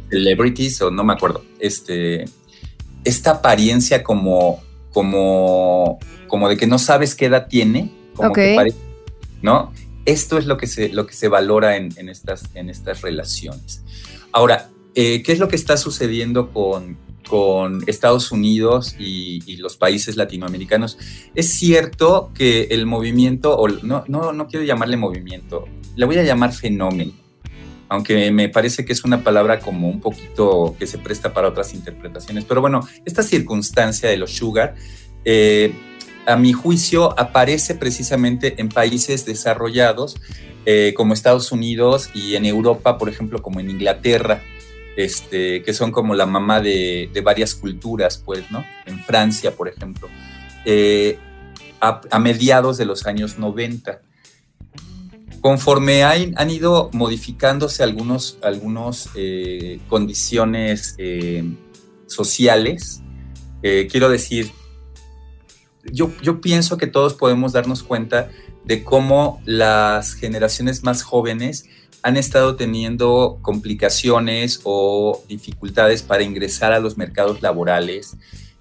[0.10, 1.46] celebrities o no me acuerdo.
[1.60, 2.26] Este,
[3.04, 4.62] esta apariencia como,
[4.92, 8.78] como como de que no sabes qué edad tiene, como que parece,
[9.42, 9.74] ¿no?
[10.06, 13.84] Esto es lo que se, lo que se valora en, estas, en estas relaciones.
[14.32, 20.16] Ahora, eh, ¿qué es lo que está sucediendo con, con Estados Unidos y, los países
[20.16, 20.98] latinoamericanos?
[21.36, 25.66] Es cierto que el movimiento, o no, no, no quiero llamarle movimiento,
[25.96, 27.12] le voy a llamar fenómeno
[27.90, 31.74] aunque me parece que es una palabra como un poquito que se presta para otras
[31.74, 32.46] interpretaciones.
[32.46, 34.76] Pero bueno, esta circunstancia de los sugar
[35.26, 35.74] eh,
[36.30, 40.16] a mi juicio, aparece precisamente en países desarrollados
[40.66, 44.44] eh, como Estados Unidos y en Europa, por ejemplo, como en Inglaterra.
[44.96, 48.66] este, que son como la mamá de, varias culturas, pues, ¿no?
[48.86, 50.10] En Francia, por ejemplo,
[50.66, 51.18] eh,
[51.80, 54.02] a, mediados de los años 90.
[55.40, 60.98] Conforme han ido modificándose algunas algunos, eh, condiciones
[62.08, 63.02] sociales,
[63.62, 64.52] quiero decir,
[65.92, 68.30] yo, pienso que todos podemos darnos cuenta
[68.66, 71.66] de cómo las generaciones más jóvenes
[72.02, 78.16] han estado teniendo complicaciones o dificultades para ingresar a los mercados laborales.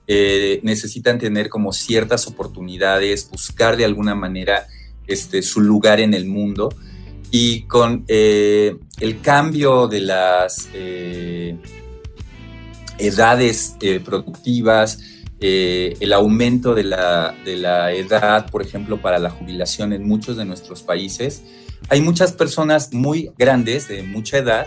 [0.06, 4.66] Eh, necesitan tener como ciertas oportunidades, buscar de alguna manera
[5.06, 6.70] este, su lugar en el mundo.
[7.30, 11.56] Y con eh, el cambio de las eh,
[12.98, 14.98] edades productivas,
[15.40, 20.44] el aumento de la, de la edad, por ejemplo, para la jubilación en muchos de
[20.44, 21.42] nuestros países,
[21.88, 24.66] hay muchas personas muy grandes, de mucha edad,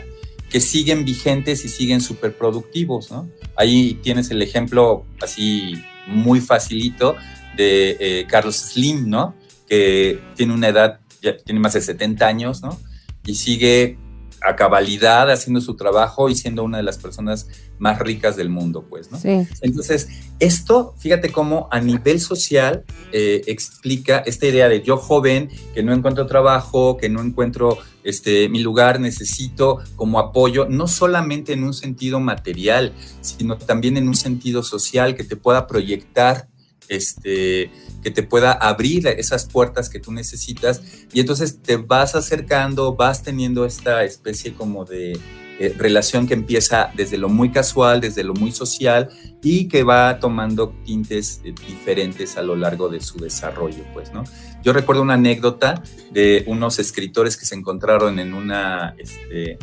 [0.50, 3.30] que siguen vigentes y siguen súper productivos, ¿no?
[3.56, 7.16] Ahí tienes el ejemplo así muy facilito
[7.56, 9.36] de eh, Carlos Slim, ¿no?
[9.68, 12.78] Que tiene una edad, ya tiene más de 70 años, ¿no?
[13.26, 13.98] Y sigue
[14.42, 18.86] a cabalidad haciendo su trabajo y siendo una de las personas más ricas del mundo,
[18.90, 19.20] pues, ¿no?
[19.20, 19.48] Sí.
[19.62, 25.84] Entonces, esto, fíjate cómo a nivel social eh, explica esta idea de yo joven, que
[25.84, 31.64] no encuentro trabajo, que no encuentro este, mi lugar, necesito como apoyo, no solamente en
[31.64, 36.48] un sentido material, sino también en un sentido social que te pueda proyectar
[36.92, 37.72] este,
[38.04, 40.82] que te pueda abrir esas puertas que tú necesitas
[41.14, 45.18] y entonces te vas acercando, vas teniendo esta especie como de
[45.58, 49.10] eh, relación que empieza desde lo muy casual, desde lo muy social
[49.42, 54.26] y que va tomando tintes eh, diferentes a lo largo de su desarrollo, pues, ¿no?
[54.62, 55.82] Yo recuerdo una anécdota
[56.12, 59.60] de unos escritores que se encontraron en una, este,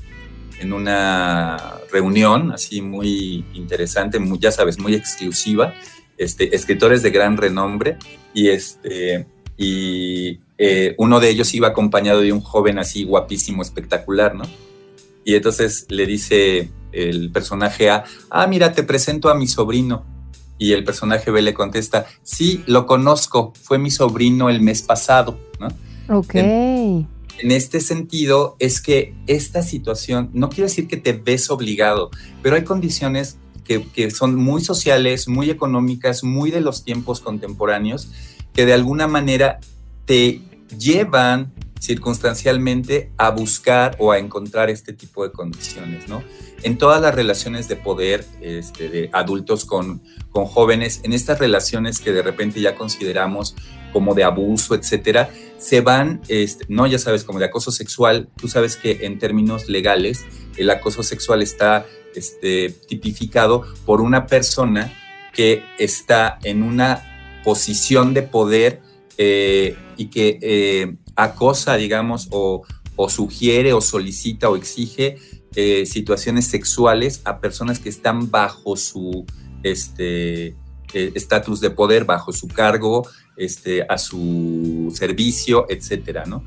[0.61, 5.74] en una reunión así muy interesante, muy, ya sabes, muy exclusiva,
[6.19, 7.97] este, escritores de gran renombre
[8.35, 14.35] y, este, y eh, uno de ellos iba acompañado de un joven así guapísimo, espectacular,
[14.35, 14.45] ¿no?
[15.25, 20.05] Y entonces le dice el personaje A, ah, mira, te presento a mi sobrino.
[20.59, 25.39] Y el personaje B le contesta, sí, lo conozco, fue mi sobrino el mes pasado,
[25.61, 25.69] ¿no?
[26.19, 26.35] Ok.
[26.35, 27.09] En,
[27.39, 32.11] en este sentido, es que esta situación, no quiere decir que te ves obligado,
[32.43, 33.39] pero hay condiciones
[33.77, 38.11] que, son muy sociales, muy económicas, muy de los tiempos contemporáneos,
[38.55, 39.61] que de alguna manera
[40.07, 40.41] te
[40.79, 46.25] llevan circunstancialmente a buscar o a encontrar este tipo de condiciones, ¿no?
[46.62, 52.01] En todas las relaciones de poder este, de adultos con, con jóvenes, en estas relaciones
[52.01, 53.55] que de repente ya consideramos
[53.93, 58.49] como de abuso, etcétera, se van, este, no ya sabes, como de acoso sexual, tú
[58.49, 60.25] sabes que en términos legales
[60.57, 61.87] el acoso sexual está
[62.19, 64.93] este, tipificado por una persona
[65.33, 68.83] que está en una posición de poder
[69.16, 72.64] eh, y que eh, acosa, digamos, o,
[73.09, 75.19] sugiere o solicita o exige
[75.55, 79.25] eh, situaciones sexuales a personas que están bajo su
[79.62, 80.57] este,
[80.93, 83.07] estatus de poder, bajo su cargo,
[83.37, 86.45] este, a su servicio, etcétera, ¿no?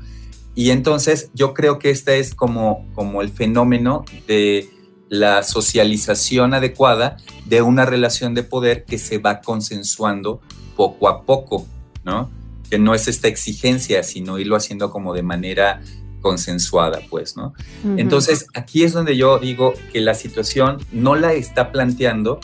[0.54, 4.68] Y entonces yo creo que este es como, como el fenómeno de
[5.12, 10.40] la socialización adecuada de una relación de poder que se va consensuando
[10.74, 11.66] poco a poco,
[12.02, 12.30] ¿no?
[12.70, 15.82] Que no es esta exigencia, sino irlo haciendo como de manera
[16.22, 17.52] consensuada, pues, ¿no?
[17.98, 22.40] Entonces, aquí es donde yo digo que la situación no la está planteando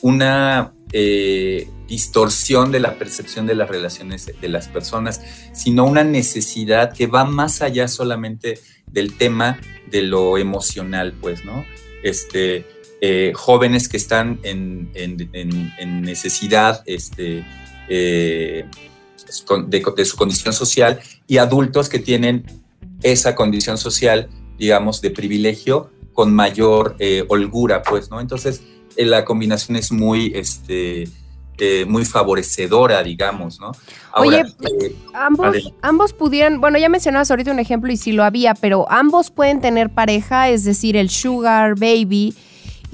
[0.00, 5.20] una eh, distorsión de la percepción de las relaciones de las personas,
[5.52, 9.58] sino una necesidad que va más allá solamente del tema
[9.90, 11.64] de lo emocional, pues, ¿no?
[12.04, 12.66] Este,
[13.00, 14.92] eh, jóvenes que están en,
[16.02, 17.44] necesidad este,
[17.88, 18.64] eh,
[19.66, 22.44] de, su condición social y adultos que tienen
[23.02, 24.28] esa condición social,
[24.58, 28.20] digamos, de privilegio con mayor eh, holgura, pues, ¿no?
[28.20, 28.62] Entonces,
[28.96, 31.08] la combinación es muy, este,
[31.86, 33.72] muy favorecedora, digamos, ¿no?
[34.16, 34.42] Oye,
[35.12, 39.30] ambos, ambos pudieran, bueno, ya mencionabas ahorita un ejemplo y sí lo había, pero ambos
[39.30, 42.34] pueden tener pareja, es decir, el sugar baby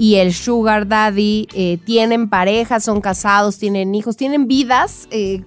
[0.00, 5.42] y el sugar daddy eh, tienen pareja, son casados, tienen hijos, tienen vidas eh,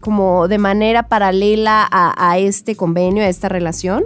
[0.00, 4.04] como de manera paralela a, este convenio, a esta relación.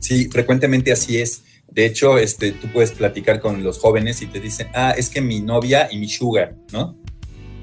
[0.00, 1.44] Sí, frecuentemente así es.
[1.66, 5.22] De hecho, este, tú puedes platicar con los jóvenes y te dicen, ah, es que
[5.22, 6.98] mi novia y mi sugar, ¿no?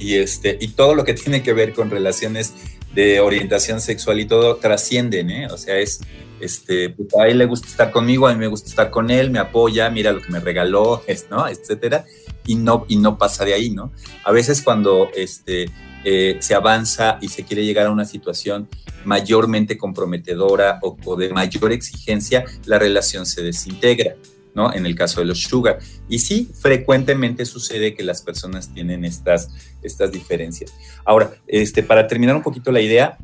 [0.03, 2.53] Y, este, y todo lo que tiene que ver con relaciones
[2.93, 5.47] de orientación sexual y todo trascienden, ¿eh?
[5.49, 6.01] o sea, es,
[6.39, 9.31] este, pues, a él le gusta estar conmigo, a mí me gusta estar con él,
[9.31, 11.01] me apoya, mira lo que me regaló,
[11.31, 11.47] ¿no?
[11.47, 12.05] Etcétera,
[12.45, 13.93] y no, y no pasa de ahí, ¿no?
[14.25, 15.69] A veces cuando este,
[16.03, 18.67] eh, se avanza y se quiere llegar a una situación
[19.05, 24.15] mayormente comprometedora o, de mayor exigencia, la relación se desintegra.
[24.55, 24.73] ¿No?
[24.73, 25.79] En el caso de los sugar.
[26.09, 29.49] Y sí, frecuentemente sucede que las personas tienen estas,
[29.81, 30.73] estas diferencias.
[31.05, 33.17] Ahora, este, para terminar un poquito la idea,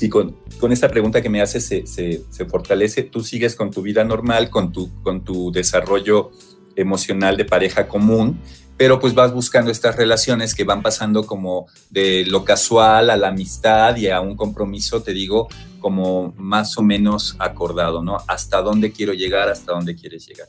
[0.00, 3.70] y con, con esta pregunta que me haces se, se, se, fortalece, tú sigues con
[3.70, 6.32] tu vida normal, con tu, con tu desarrollo
[6.74, 8.40] emocional de pareja común,
[8.76, 13.28] pero pues vas buscando estas relaciones que van pasando como de lo casual a la
[13.28, 15.48] amistad y a un compromiso, te digo,
[15.78, 18.18] como más o menos acordado, ¿no?
[18.28, 20.48] Hasta dónde quiero llegar, hasta dónde quieres llegar.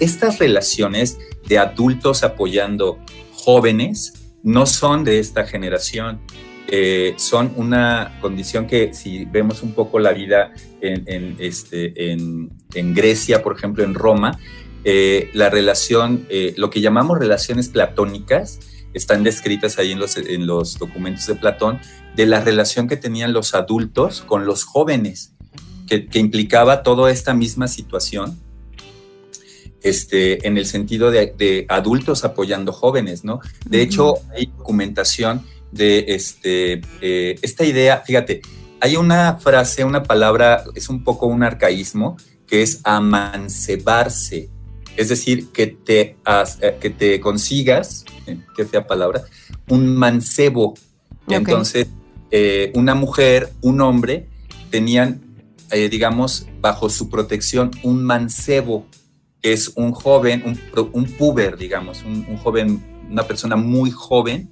[0.00, 2.98] Estas relaciones de adultos apoyando
[3.34, 6.20] jóvenes no son de esta generación.
[6.66, 12.94] Eh, son una condición que si vemos un poco la vida en, este, en, en
[12.94, 14.38] Grecia, por ejemplo, en Roma,
[14.84, 18.60] eh, la relación, eh, lo que llamamos relaciones platónicas,
[18.94, 21.80] están descritas ahí en los, en los documentos de Platón,
[22.16, 25.32] de la relación que tenían los adultos con los jóvenes,
[25.86, 28.38] que, implicaba toda esta misma situación,
[29.82, 33.40] este, en el sentido de, adultos apoyando jóvenes, ¿no?
[33.66, 38.42] De hecho, hay documentación de este, eh, esta idea, fíjate,
[38.80, 42.16] hay una frase, una palabra, es un poco un arcaísmo,
[42.46, 44.48] que es amancebarse
[44.96, 46.16] es decir, que te,
[46.60, 49.22] eh, que te consigas, eh, qué fea palabra,
[49.68, 50.74] un mancebo.
[51.28, 51.88] Entonces,
[52.30, 54.28] eh, una mujer, un hombre,
[54.70, 55.22] tenían,
[55.90, 58.86] digamos, bajo su protección un mancebo,
[59.40, 64.50] que es un joven, un, un puber, digamos, un, joven, una persona muy joven,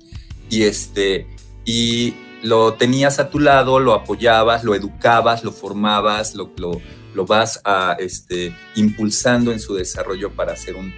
[0.48, 1.26] y este,
[1.64, 6.80] y lo tenías a tu lado, lo apoyabas, lo educabas, lo formabas, lo, lo
[7.18, 10.94] lo vas a, este, impulsando en su desarrollo para ser un,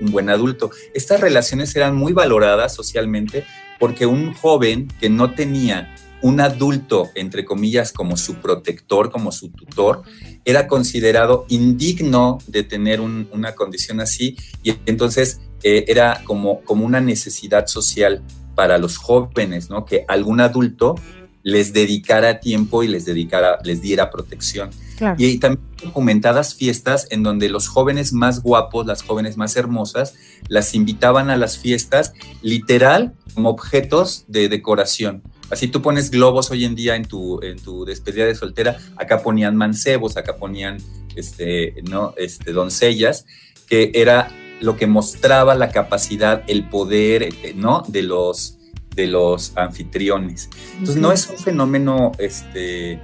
[0.00, 0.72] buen adulto.
[0.94, 3.44] Estas relaciones eran muy valoradas socialmente
[3.78, 9.50] porque un joven que no tenía un adulto, entre comillas, como su protector, como su
[9.50, 10.02] tutor,
[10.44, 17.00] era considerado indigno de tener una condición así y entonces eh, era como, como una
[17.00, 18.24] necesidad social
[18.56, 19.84] para los jóvenes, ¿no?
[19.84, 20.96] Que algún adulto
[21.42, 24.70] les dedicara tiempo y les dedicara, les diera protección.
[25.16, 30.14] Y también documentadas fiestas en donde los jóvenes más guapos, las jóvenes más hermosas,
[30.48, 32.12] las invitaban a las fiestas
[32.42, 35.22] literal como objetos de decoración.
[35.50, 39.22] Así tú pones globos hoy en día en tu, en tu despedida de soltera, acá
[39.22, 40.78] ponían mancebos, acá ponían
[41.16, 42.14] este, ¿no?
[42.16, 43.26] este, doncellas,
[43.68, 44.30] que era
[44.60, 47.82] lo que mostraba la capacidad, el poder eh, ¿no?
[47.88, 48.58] de, los,
[49.00, 50.50] de los anfitriones.
[50.72, 53.00] Entonces no es un fenómeno este,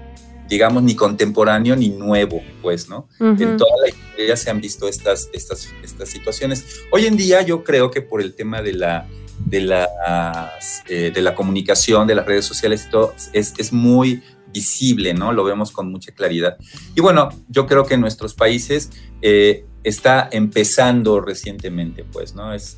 [0.49, 3.09] digamos, ni contemporáneo ni nuevo, pues, ¿no?
[3.18, 6.64] En toda la historia se han visto estas, estas, estas situaciones.
[6.92, 11.20] Hoy en día yo creo que por el tema de la, de, las, eh, de
[11.22, 14.22] la comunicación, de las redes sociales, esto es, es muy
[14.53, 15.32] visible, ¿no?
[15.32, 16.57] Lo vemos con mucha claridad.
[16.94, 18.90] Y bueno, yo creo que en nuestros países
[19.22, 22.53] eh, está empezando recientemente, pues, ¿no?
[22.53, 22.76] Es,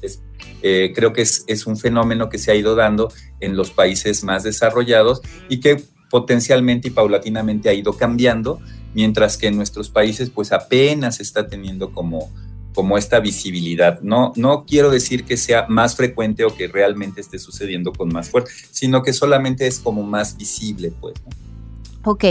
[0.63, 4.25] eh, creo que es, es, un fenómeno que se ha ido dando en los países
[4.25, 8.61] más desarrollados y que potencialmente y paulatinamente ha ido cambiando,
[8.93, 12.31] mientras que en nuestros países pues apenas está teniendo como,
[12.75, 14.01] como esta visibilidad.
[14.03, 18.29] No, no quiero decir que sea más frecuente o que realmente esté sucediendo con más
[18.29, 21.15] fuerza, sino que solamente es como más visible, pues.
[22.11, 22.25] Ok,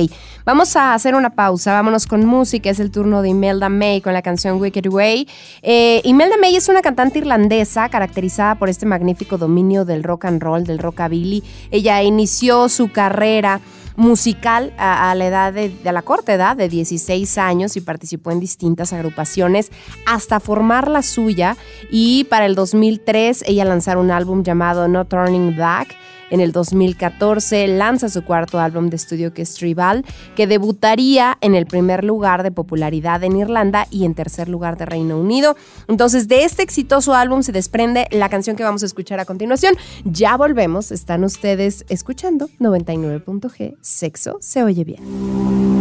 [0.44, 4.12] vamos a hacer una pausa, vámonos con música, es el turno de Imelda May con
[4.12, 5.28] la canción Wicked Way.
[5.62, 10.42] Eh, Imelda May es una cantante irlandesa caracterizada por este magnífico dominio del rock and
[10.42, 11.44] roll, del rockabilly.
[11.70, 13.62] Ella inició su carrera
[13.98, 18.94] musical a, la edad de, la corta edad de 16 años y participó en distintas
[18.94, 19.72] agrupaciones
[20.08, 21.56] hasta formar la suya
[21.92, 25.96] y para el 2003 ella lanzó un álbum llamado No Turning Back
[26.30, 30.06] en el 2014 lanza su cuarto álbum de estudio que es Tribal,
[30.36, 34.86] que debutaría en el primer lugar de popularidad en Irlanda y en tercer lugar de
[34.86, 35.56] Reino Unido.
[35.88, 39.76] Entonces, de este exitoso álbum se desprende la canción que vamos a escuchar a continuación.
[40.06, 45.77] Ya volvemos, están ustedes escuchando 99.g, sexo se oye bien.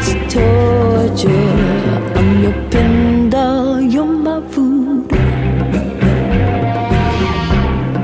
[0.00, 1.30] It's torture.
[2.16, 5.12] I'm your pinda, you're my food.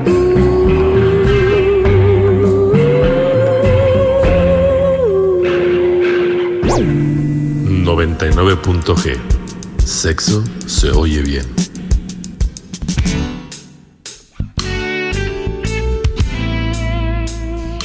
[0.07, 0.67] Ooh.
[7.85, 9.17] 99.g.
[9.85, 11.56] Sexo se oye bien.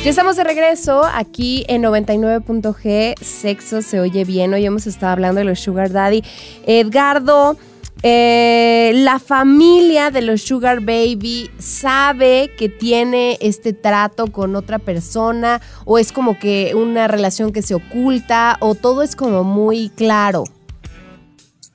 [0.05, 3.15] Ya estamos de regreso aquí en 99.g.
[3.23, 4.53] Sexo se oye bien.
[4.53, 6.25] Hoy hemos estado hablando de los Sugar Daddy.
[6.67, 7.57] Edgardo,
[8.03, 15.61] eh, la familia de los Sugar Baby sabe que tiene este trato con otra persona
[15.85, 20.43] o es como que una relación que se oculta o todo es como muy claro.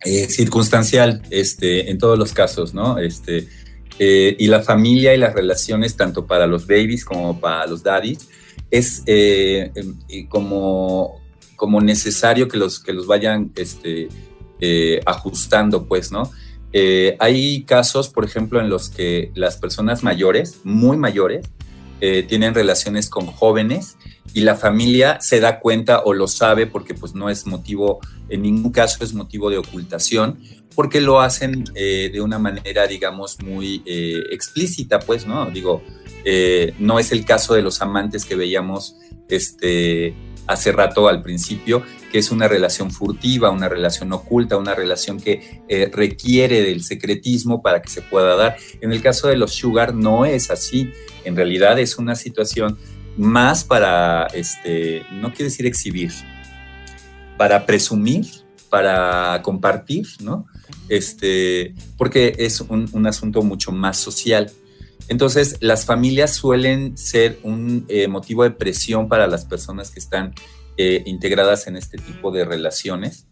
[0.04, 2.98] Eh, circunstancial, este, en todos los casos, ¿no?
[2.98, 3.48] Este,
[4.00, 8.28] eh, y la familia y las relaciones, tanto para los babies como para los daddies,
[8.72, 9.72] es eh,
[10.10, 11.22] eh, como,
[11.56, 14.10] como necesario que los, que los vayan este,
[14.60, 16.32] eh, ajustando, pues, ¿no?
[17.20, 21.48] Hay casos, por ejemplo, en los que las personas mayores, muy mayores,
[22.00, 23.98] eh, tienen relaciones con jóvenes
[24.34, 28.44] y la familia se da cuenta o lo sabe porque pues no es motivo, en
[28.44, 30.40] ningún caso es motivo de ocultación,
[30.76, 35.50] porque lo hacen eh, de una manera, digamos, muy eh, explícita, pues, ¿no?
[35.50, 35.82] Digo,
[36.78, 38.98] no es el caso de los amantes que veíamos
[39.30, 40.14] este,
[40.46, 45.62] hace rato al principio, que es una relación furtiva, una relación oculta, una relación que
[45.94, 48.58] requiere del secretismo para que se pueda dar.
[48.82, 50.92] En el caso de los sugar no es así,
[51.28, 52.78] en realidad es una situación
[53.18, 56.12] más para, este, no quiere decir exhibir,
[57.38, 58.26] para presumir,
[58.70, 60.46] para compartir, ¿no?
[60.90, 64.52] Este, porque es un, un asunto mucho más social.
[65.08, 70.34] Entonces, las familias suelen ser un eh, motivo de presión para las personas que están
[70.78, 73.26] eh, integradas en este tipo de relaciones.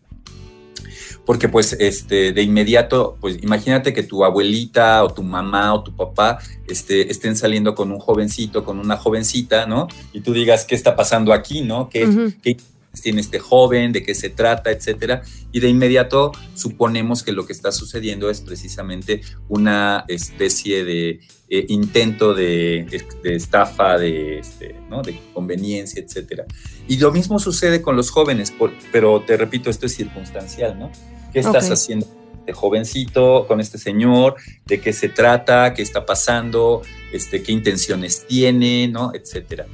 [1.26, 5.96] Porque pues este, de inmediato, pues imagínate que tu abuelita o tu mamá o tu
[5.96, 9.88] papá este, estén saliendo con un jovencito, con una jovencita, ¿no?
[10.14, 11.90] Y tú digas, ¿qué está pasando aquí, no?
[11.90, 12.04] ¿Qué,
[12.44, 12.58] qué
[13.02, 13.92] tiene este joven?
[13.92, 14.70] ¿De qué se trata?
[14.72, 15.24] Etcétera.
[15.52, 21.20] Y de inmediato suponemos que lo que está sucediendo es precisamente una especie de
[21.50, 22.86] eh, intento de,
[23.24, 25.02] de estafa, de, este, ¿no?
[25.02, 26.46] de conveniencia, etcétera.
[26.88, 30.92] Y lo mismo sucede con los jóvenes, por- pero te repito, esto es circunstancial, ¿no?
[31.36, 31.72] ¿Qué estás Ok.
[31.74, 32.08] haciendo
[32.46, 34.36] de jovencito con este señor?
[34.66, 35.74] ¿De qué se trata?
[35.74, 36.82] ¿Qué está pasando?
[37.12, 38.88] Este, ¿Qué intenciones tiene?
[38.88, 39.12] ¿no?
[39.14, 39.66] Etcétera.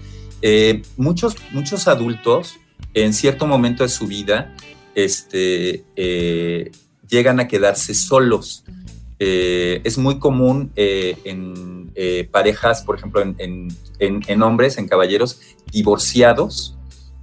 [0.42, 2.56] Eh, muchos, muchos adultos
[2.96, 4.56] en cierto momento de su vida
[4.96, 6.72] este, eh,
[7.08, 8.64] llegan a quedarse solos.
[9.20, 11.94] Eh, es muy común en
[12.32, 13.68] parejas, por ejemplo, en, en-
[14.00, 15.40] en- en hombres, en caballeros
[15.72, 16.76] divorciados,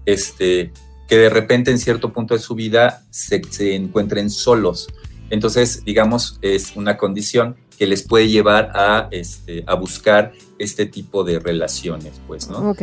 [0.06, 0.70] este,
[1.08, 4.88] que de repente en cierto punto de su vida se, se encuentren solos.
[5.30, 11.24] Entonces, digamos, es una condición que les puede llevar a, este, a buscar este tipo
[11.24, 12.70] de relaciones, pues, ¿no?
[12.70, 12.82] Ok.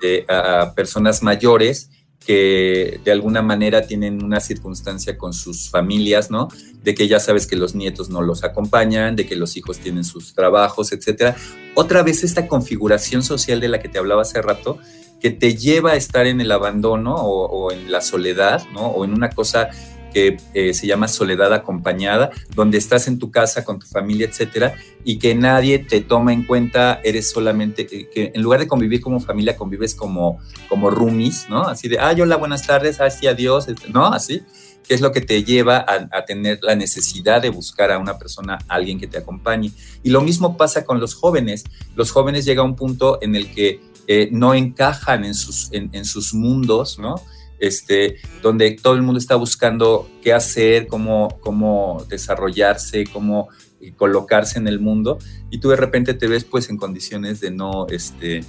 [0.00, 1.90] De- a personas mayores
[2.26, 6.48] que de alguna manera tienen una circunstancia con sus familias, ¿no?
[6.82, 10.04] De que ya sabes que los nietos no los acompañan, de que los hijos tienen
[10.04, 11.36] sus trabajos, etcétera.
[11.74, 14.78] Otra vez esta configuración social de la que te hablaba hace rato,
[15.24, 18.88] que te lleva a estar en el abandono o, en la soledad, ¿no?
[18.88, 19.70] O en una cosa
[20.12, 24.74] que eh, se llama soledad acompañada, donde estás en tu casa con tu familia, etcétera,
[25.02, 29.18] y que nadie te toma en cuenta, eres solamente, eh, en lugar de convivir como
[29.18, 31.62] familia, convives como, como roomies, ¿no?
[31.62, 34.08] Así de, ay, hola, buenas tardes, así, adiós, ¿no?
[34.08, 34.42] Así,
[34.86, 38.18] que es lo que te lleva a, a tener la necesidad de buscar a una
[38.18, 39.72] persona, a alguien que te acompañe.
[40.02, 41.64] Y lo mismo pasa con los jóvenes.
[41.96, 46.04] Los jóvenes llega a un punto en el que eh, no encajan en sus, en,
[46.04, 47.20] sus mundos, ¿no?
[47.58, 53.48] Este, donde todo el mundo está buscando qué hacer, cómo, cómo desarrollarse, cómo
[53.80, 55.18] eh, colocarse en el mundo,
[55.50, 58.44] y tú de repente te ves pues en condiciones de no, este,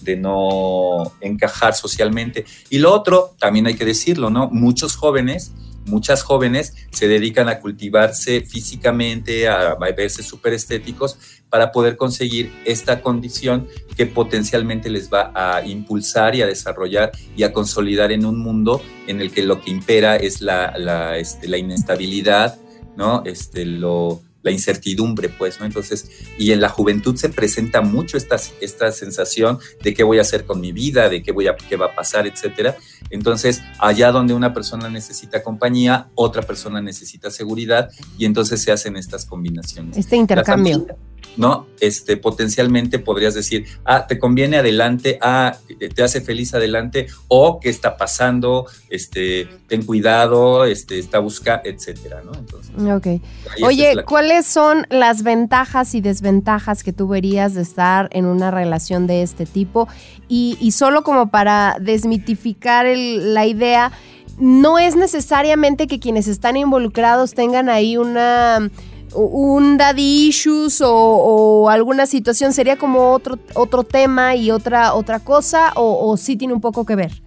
[0.00, 2.44] de no encajar socialmente.
[2.70, 4.48] Y lo otro, también hay que decirlo, ¿no?
[4.50, 5.52] Muchos jóvenes,
[5.86, 11.18] muchas jóvenes se dedican a cultivarse físicamente, a, verse súper estéticos
[11.48, 17.44] para poder conseguir esta condición que potencialmente les va a impulsar y a desarrollar y
[17.44, 21.48] a consolidar en un mundo en el que lo que impera es la, la, este,
[21.48, 22.58] la inestabilidad,
[22.96, 23.22] ¿no?
[23.24, 25.66] Este, lo, la incertidumbre, pues, ¿no?
[25.66, 30.20] Entonces, y en la juventud se presenta mucho esta, esta sensación de qué voy a
[30.20, 32.76] hacer con mi vida, de qué, voy a, qué va a pasar, etcétera.
[33.10, 38.96] Entonces, allá donde una persona necesita compañía, otra persona necesita seguridad, y entonces se hacen
[38.96, 39.96] estas combinaciones.
[39.96, 40.74] Este intercambio.
[40.74, 40.96] Familia,
[41.36, 41.66] ¿no?
[41.80, 45.56] Este, potencialmente podrías decir, ah, te conviene adelante, ah,
[45.94, 52.22] te hace feliz adelante, o qué está pasando, este, ten cuidado, este, está busca, etcétera,
[52.24, 52.32] ¿no?
[52.34, 53.06] Entonces, Ok.
[53.06, 58.50] ahí Oye, ¿cuáles son las ventajas y desventajas que tú verías de estar en una
[58.50, 59.88] relación de este tipo?
[60.28, 63.92] Y, y solo como para desmitificar el- la idea,
[64.38, 68.70] no es necesariamente que quienes están involucrados tengan ahí una
[69.14, 75.72] un daddy issues o, alguna situación sería como otro otro tema y otra otra cosa
[75.76, 77.26] o, o sí tiene un poco que ver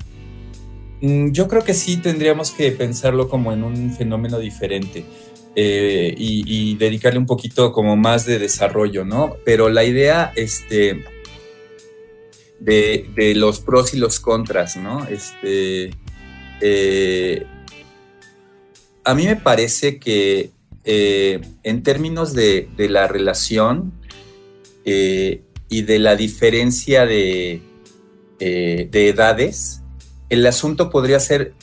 [1.01, 5.05] Mm, Yo creo que sí tendríamos que pensarlo como en un fenómeno diferente
[5.55, 9.35] eh, y, dedicarle un poquito como más de desarrollo, ¿no?
[9.45, 11.03] Pero la idea este,
[12.59, 15.05] de, de los pros y los contras, ¿no?
[15.07, 15.91] Este,
[16.61, 17.45] eh,
[19.03, 20.51] a mí me parece que
[20.83, 23.91] eh, en términos de, de la relación
[24.85, 27.61] eh, y de la diferencia de,
[28.39, 29.81] eh, de edades,
[30.29, 31.53] el asunto podría ser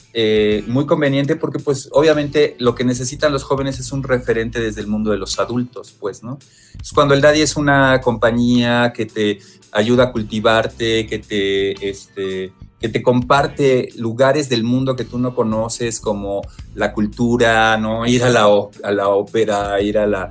[0.66, 4.86] muy conveniente porque pues obviamente lo que necesitan los jóvenes es un referente desde el
[4.86, 6.38] mundo de los adultos, pues, ¿no?
[6.80, 9.40] Es cuando el daddy es una compañía que te
[9.72, 12.50] ayuda a cultivarte, que te, este,
[12.80, 16.42] que te comparte lugares del mundo que tú no conoces, como
[16.74, 18.06] la cultura, ¿no?
[18.06, 18.46] Ir a la,
[18.82, 20.28] a la ópera, ir a, la,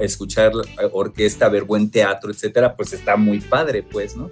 [0.00, 0.52] escuchar
[0.92, 4.28] orquesta, ver buen teatro, etcétera, pues está muy padre, pues, ¿no?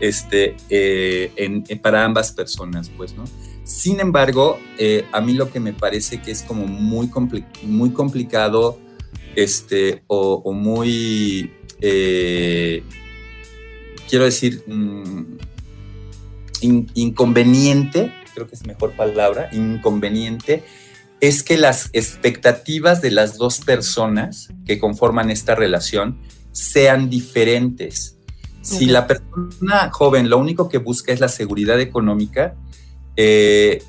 [0.00, 3.22] este, eh, en- en- para ambas personas, pues, ¿no?
[3.62, 7.08] Sin embargo, eh, a mí lo que me parece que es como muy,
[7.62, 8.80] muy complicado
[9.36, 12.82] este, o, muy, eh,
[14.10, 15.36] quiero decir, mm,
[16.62, 20.64] in- inconveniente, creo que es mejor palabra, inconveniente,
[21.20, 26.18] es que las expectativas de las dos personas que conforman esta relación
[26.50, 28.16] sean diferentes.
[28.60, 32.54] Si la persona joven lo único que busca es la seguridad económica,
[33.16, 33.82] eh,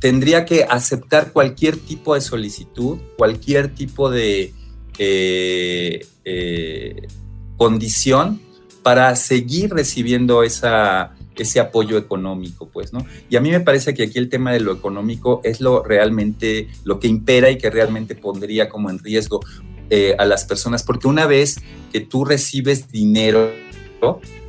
[0.00, 4.52] tendría que aceptar cualquier tipo de solicitud, cualquier tipo de
[4.98, 7.08] eh, eh,
[7.56, 8.40] condición
[8.82, 13.04] para seguir recibiendo esa, ese apoyo económico, pues, ¿no?
[13.30, 16.68] Y a mí me parece que aquí el tema de lo económico es lo realmente,
[16.84, 19.40] lo que impera y que realmente pondría como en riesgo
[19.90, 21.60] eh, a las personas, porque una vez
[21.92, 23.50] que tú recibes dinero,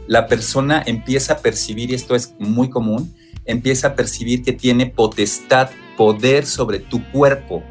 [0.08, 3.14] la persona empieza a percibir, y esto es muy común,
[3.46, 7.64] empieza a percibir que tiene potestad, poder sobre tu cuerpo.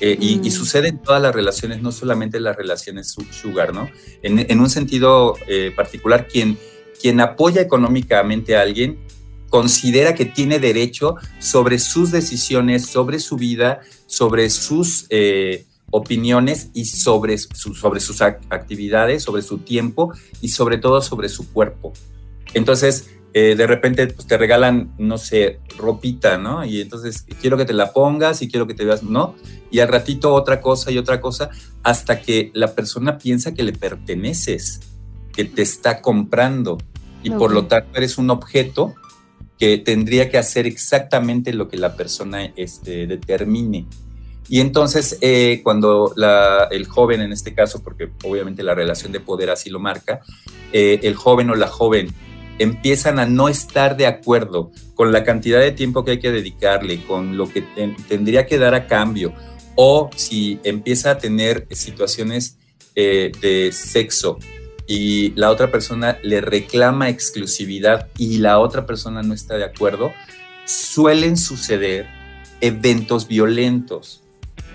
[0.00, 0.44] Eh, y, Mm.
[0.46, 3.88] y sucede en todas las relaciones, no solamente en las relaciones su- sugar, ¿no?
[4.22, 6.58] En, en un sentido eh, particular, quien,
[7.00, 8.98] quien apoya económicamente a alguien
[9.50, 16.86] considera que tiene derecho sobre sus decisiones, sobre su vida, sobre sus eh, opiniones y
[16.86, 21.92] sobre, su- sobre sus ac- actividades, sobre su tiempo y sobre todo sobre su cuerpo.
[22.52, 26.64] Entonces, eh, de repente pues, te regalan, no sé, ropita, ¿no?
[26.64, 29.34] Y entonces quiero que te la pongas y quiero que te veas, ¿no?
[29.70, 31.50] Y al ratito otra cosa y otra cosa,
[31.82, 34.80] hasta que la persona piensa que le perteneces,
[35.34, 36.78] que te está comprando
[37.22, 38.94] y por lo tanto eres un objeto
[39.58, 43.86] que tendría que hacer exactamente lo que la persona este, determine.
[44.48, 49.20] Y entonces, eh, cuando la- el joven, en este caso, porque obviamente la relación de
[49.20, 50.20] poder así lo marca,
[50.72, 52.08] eh, el joven o la joven
[52.58, 57.02] empiezan a no estar de acuerdo con la cantidad de tiempo que hay que dedicarle,
[57.06, 59.32] con lo que ten- tendría que dar a cambio,
[59.76, 62.58] o si empieza a tener situaciones
[62.96, 64.38] eh, de sexo
[64.86, 70.12] y la otra persona le reclama exclusividad y la otra persona no está de acuerdo,
[70.66, 72.06] suelen suceder
[72.60, 74.22] eventos violentos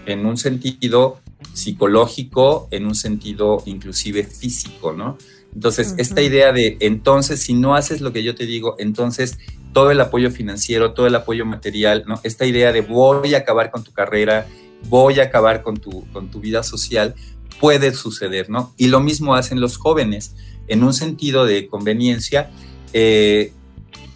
[0.05, 1.19] en un sentido
[1.53, 5.17] psicológico, en un sentido inclusive físico, ¿no?
[5.53, 9.37] Entonces, esta idea de entonces, si no haces lo que yo te digo, entonces
[9.73, 12.19] todo el apoyo financiero, todo el apoyo material, ¿no?
[12.23, 14.47] Esta idea de voy a acabar con tu carrera,
[14.87, 17.15] voy a acabar con tu, con tu vida social,
[17.59, 18.73] puede suceder, ¿no?
[18.77, 20.35] Y lo mismo hacen los jóvenes,
[20.67, 22.51] en un sentido de conveniencia,
[22.93, 23.53] eh,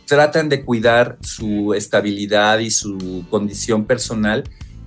[0.05, 4.43] tratan de cuidar su estabilidad y su condición personal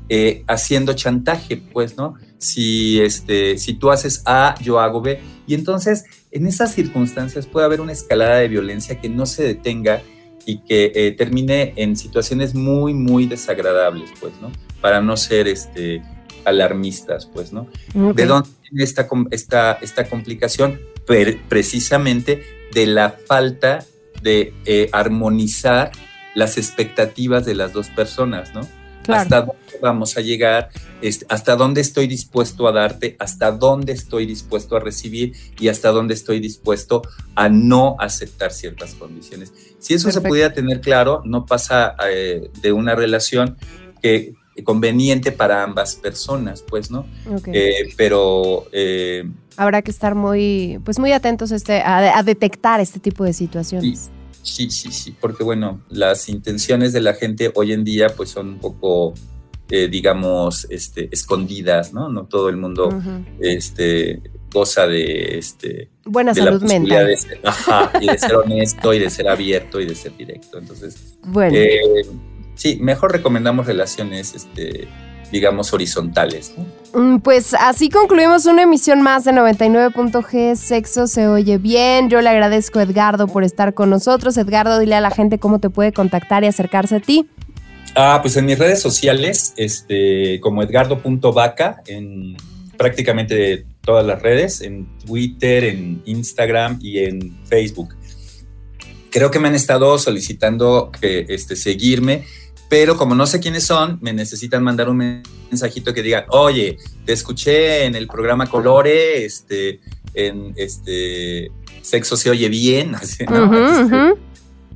[0.08, 2.14] eh, haciendo chantaje, pues, ¿no?
[2.38, 5.18] Si, este, si tú haces A, yo hago B.
[5.48, 10.02] Y entonces, en esas circunstancias puede haber una escalada de violencia que no se detenga
[10.44, 14.52] y que eh, termine en situaciones muy, muy desagradables, pues, ¿no?
[14.80, 16.02] Para no ser este,
[16.46, 17.68] alarmistas, pues, ¿no?
[17.92, 20.80] ¿De dónde viene esta, esta, esta complicación?
[21.06, 22.42] Per- precisamente
[22.72, 23.84] de la falta
[24.22, 25.92] de eh, armonizar
[26.34, 28.66] las expectativas de las dos personas, ¿no?
[29.04, 29.22] Claro.
[29.22, 30.70] Hasta dónde vamos a llegar,
[31.00, 35.90] este, hasta dónde estoy dispuesto a darte, hasta dónde estoy dispuesto a recibir y hasta
[35.90, 37.02] dónde estoy dispuesto
[37.36, 39.52] a no aceptar ciertas condiciones.
[39.78, 40.22] Si eso Perfecto.
[40.24, 43.56] se pudiera tener claro, no pasa eh, de una relación
[44.02, 44.34] que
[44.64, 47.06] conveniente para ambas personas, pues, ¿no?
[47.52, 52.80] Eh, pero eh, Habrá que estar muy, pues muy atentos a, este, a, a detectar
[52.80, 54.10] este tipo de situaciones.
[54.42, 58.48] sí, sí, sí, porque bueno, las intenciones de la gente hoy en día pues son
[58.48, 59.14] un poco,
[59.70, 62.08] eh, digamos, este, escondidas, ¿no?
[62.08, 62.88] No todo el mundo
[63.40, 64.20] este,
[64.52, 67.06] goza de, este, Buena de la salud posibilidad mental.
[67.08, 70.58] de ser, ajá, y de ser honesto y de ser abierto y de ser directo.
[70.58, 72.06] Entonces, Bueno, eh,
[72.56, 74.88] sí, mejor recomendamos relaciones, este,
[75.30, 76.66] digamos, horizontales, ¿no?
[77.00, 82.10] mm, pues así concluimos una emisión más de 99.g Sexo se oye bien.
[82.10, 84.36] Yo le agradezco a Edgardo por estar con nosotros.
[84.36, 87.28] Edgardo, dile a la gente cómo te puede contactar y acercarse a ti.
[87.94, 92.36] Ah, pues en mis redes sociales, este, como edgardo.vaca, en
[92.76, 97.96] prácticamente todas las redes, en Twitter, en Instagram y en Facebook.
[99.10, 102.24] Creo que me han estado solicitando que este, seguirme,
[102.68, 107.12] pero como no sé quiénes son, me necesitan mandar un mensajito que digan, oye, te
[107.12, 109.80] escuché en el programa Colore, este,
[110.14, 111.50] en este
[111.82, 113.44] Sexo se oye bien, así, ¿no?
[113.44, 114.16] Ujú, Este,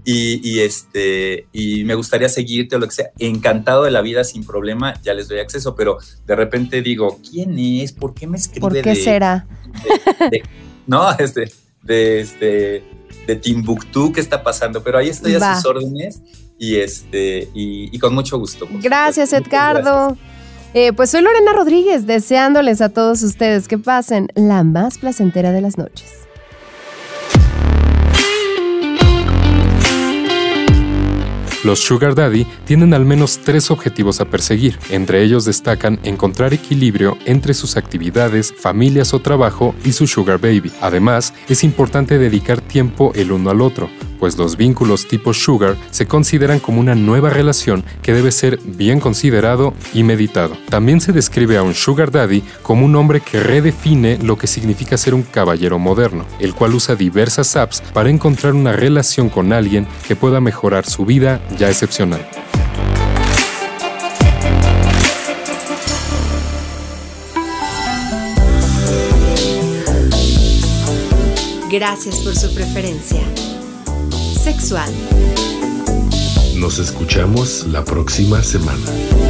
[0.05, 4.25] y, y, este y me gustaría seguirte o lo que sea, encantado de la vida
[4.25, 7.93] sin problema, ya les doy acceso, pero de repente digo, ¿quién es?
[7.93, 9.47] ¿Por qué me escribe ¿Por qué de, será?
[10.21, 10.43] de- de-
[10.87, 12.85] no, este, de este
[13.27, 14.83] de Timbuktu, ¿qué está pasando?
[14.83, 15.53] Pero ahí estoy Va.
[15.53, 16.21] a sus órdenes
[16.61, 18.69] y este y, y con mucho gusto.
[18.81, 20.17] Gracias, Edgardo.
[20.75, 25.63] Eh, pues soy Lorena Rodríguez, deseándoles a todos ustedes que pasen la más placentera de
[25.63, 26.20] las noches.
[31.63, 34.79] Los Sugar Daddy tienen al menos tres objetivos a perseguir.
[34.89, 40.73] Entre ellos destacan encontrar equilibrio entre sus actividades, familias o trabajo y su Sugar Baby.
[40.81, 46.07] Además, es importante dedicar tiempo el uno al otro, pues los vínculos tipo Sugar se
[46.07, 50.57] consideran como una nueva relación que debe ser bien considerado y meditado.
[50.71, 54.97] También se describe a un Sugar Daddy como un hombre que redefine lo que significa
[54.97, 59.87] ser un caballero moderno, el cual usa diversas apps para encontrar una relación con alguien
[60.07, 62.27] que pueda mejorar su vida ya excepcional.
[71.71, 73.23] Gracias por su preferencia.
[74.43, 74.93] Sexual.
[76.57, 79.30] Nos escuchamos la próxima semana.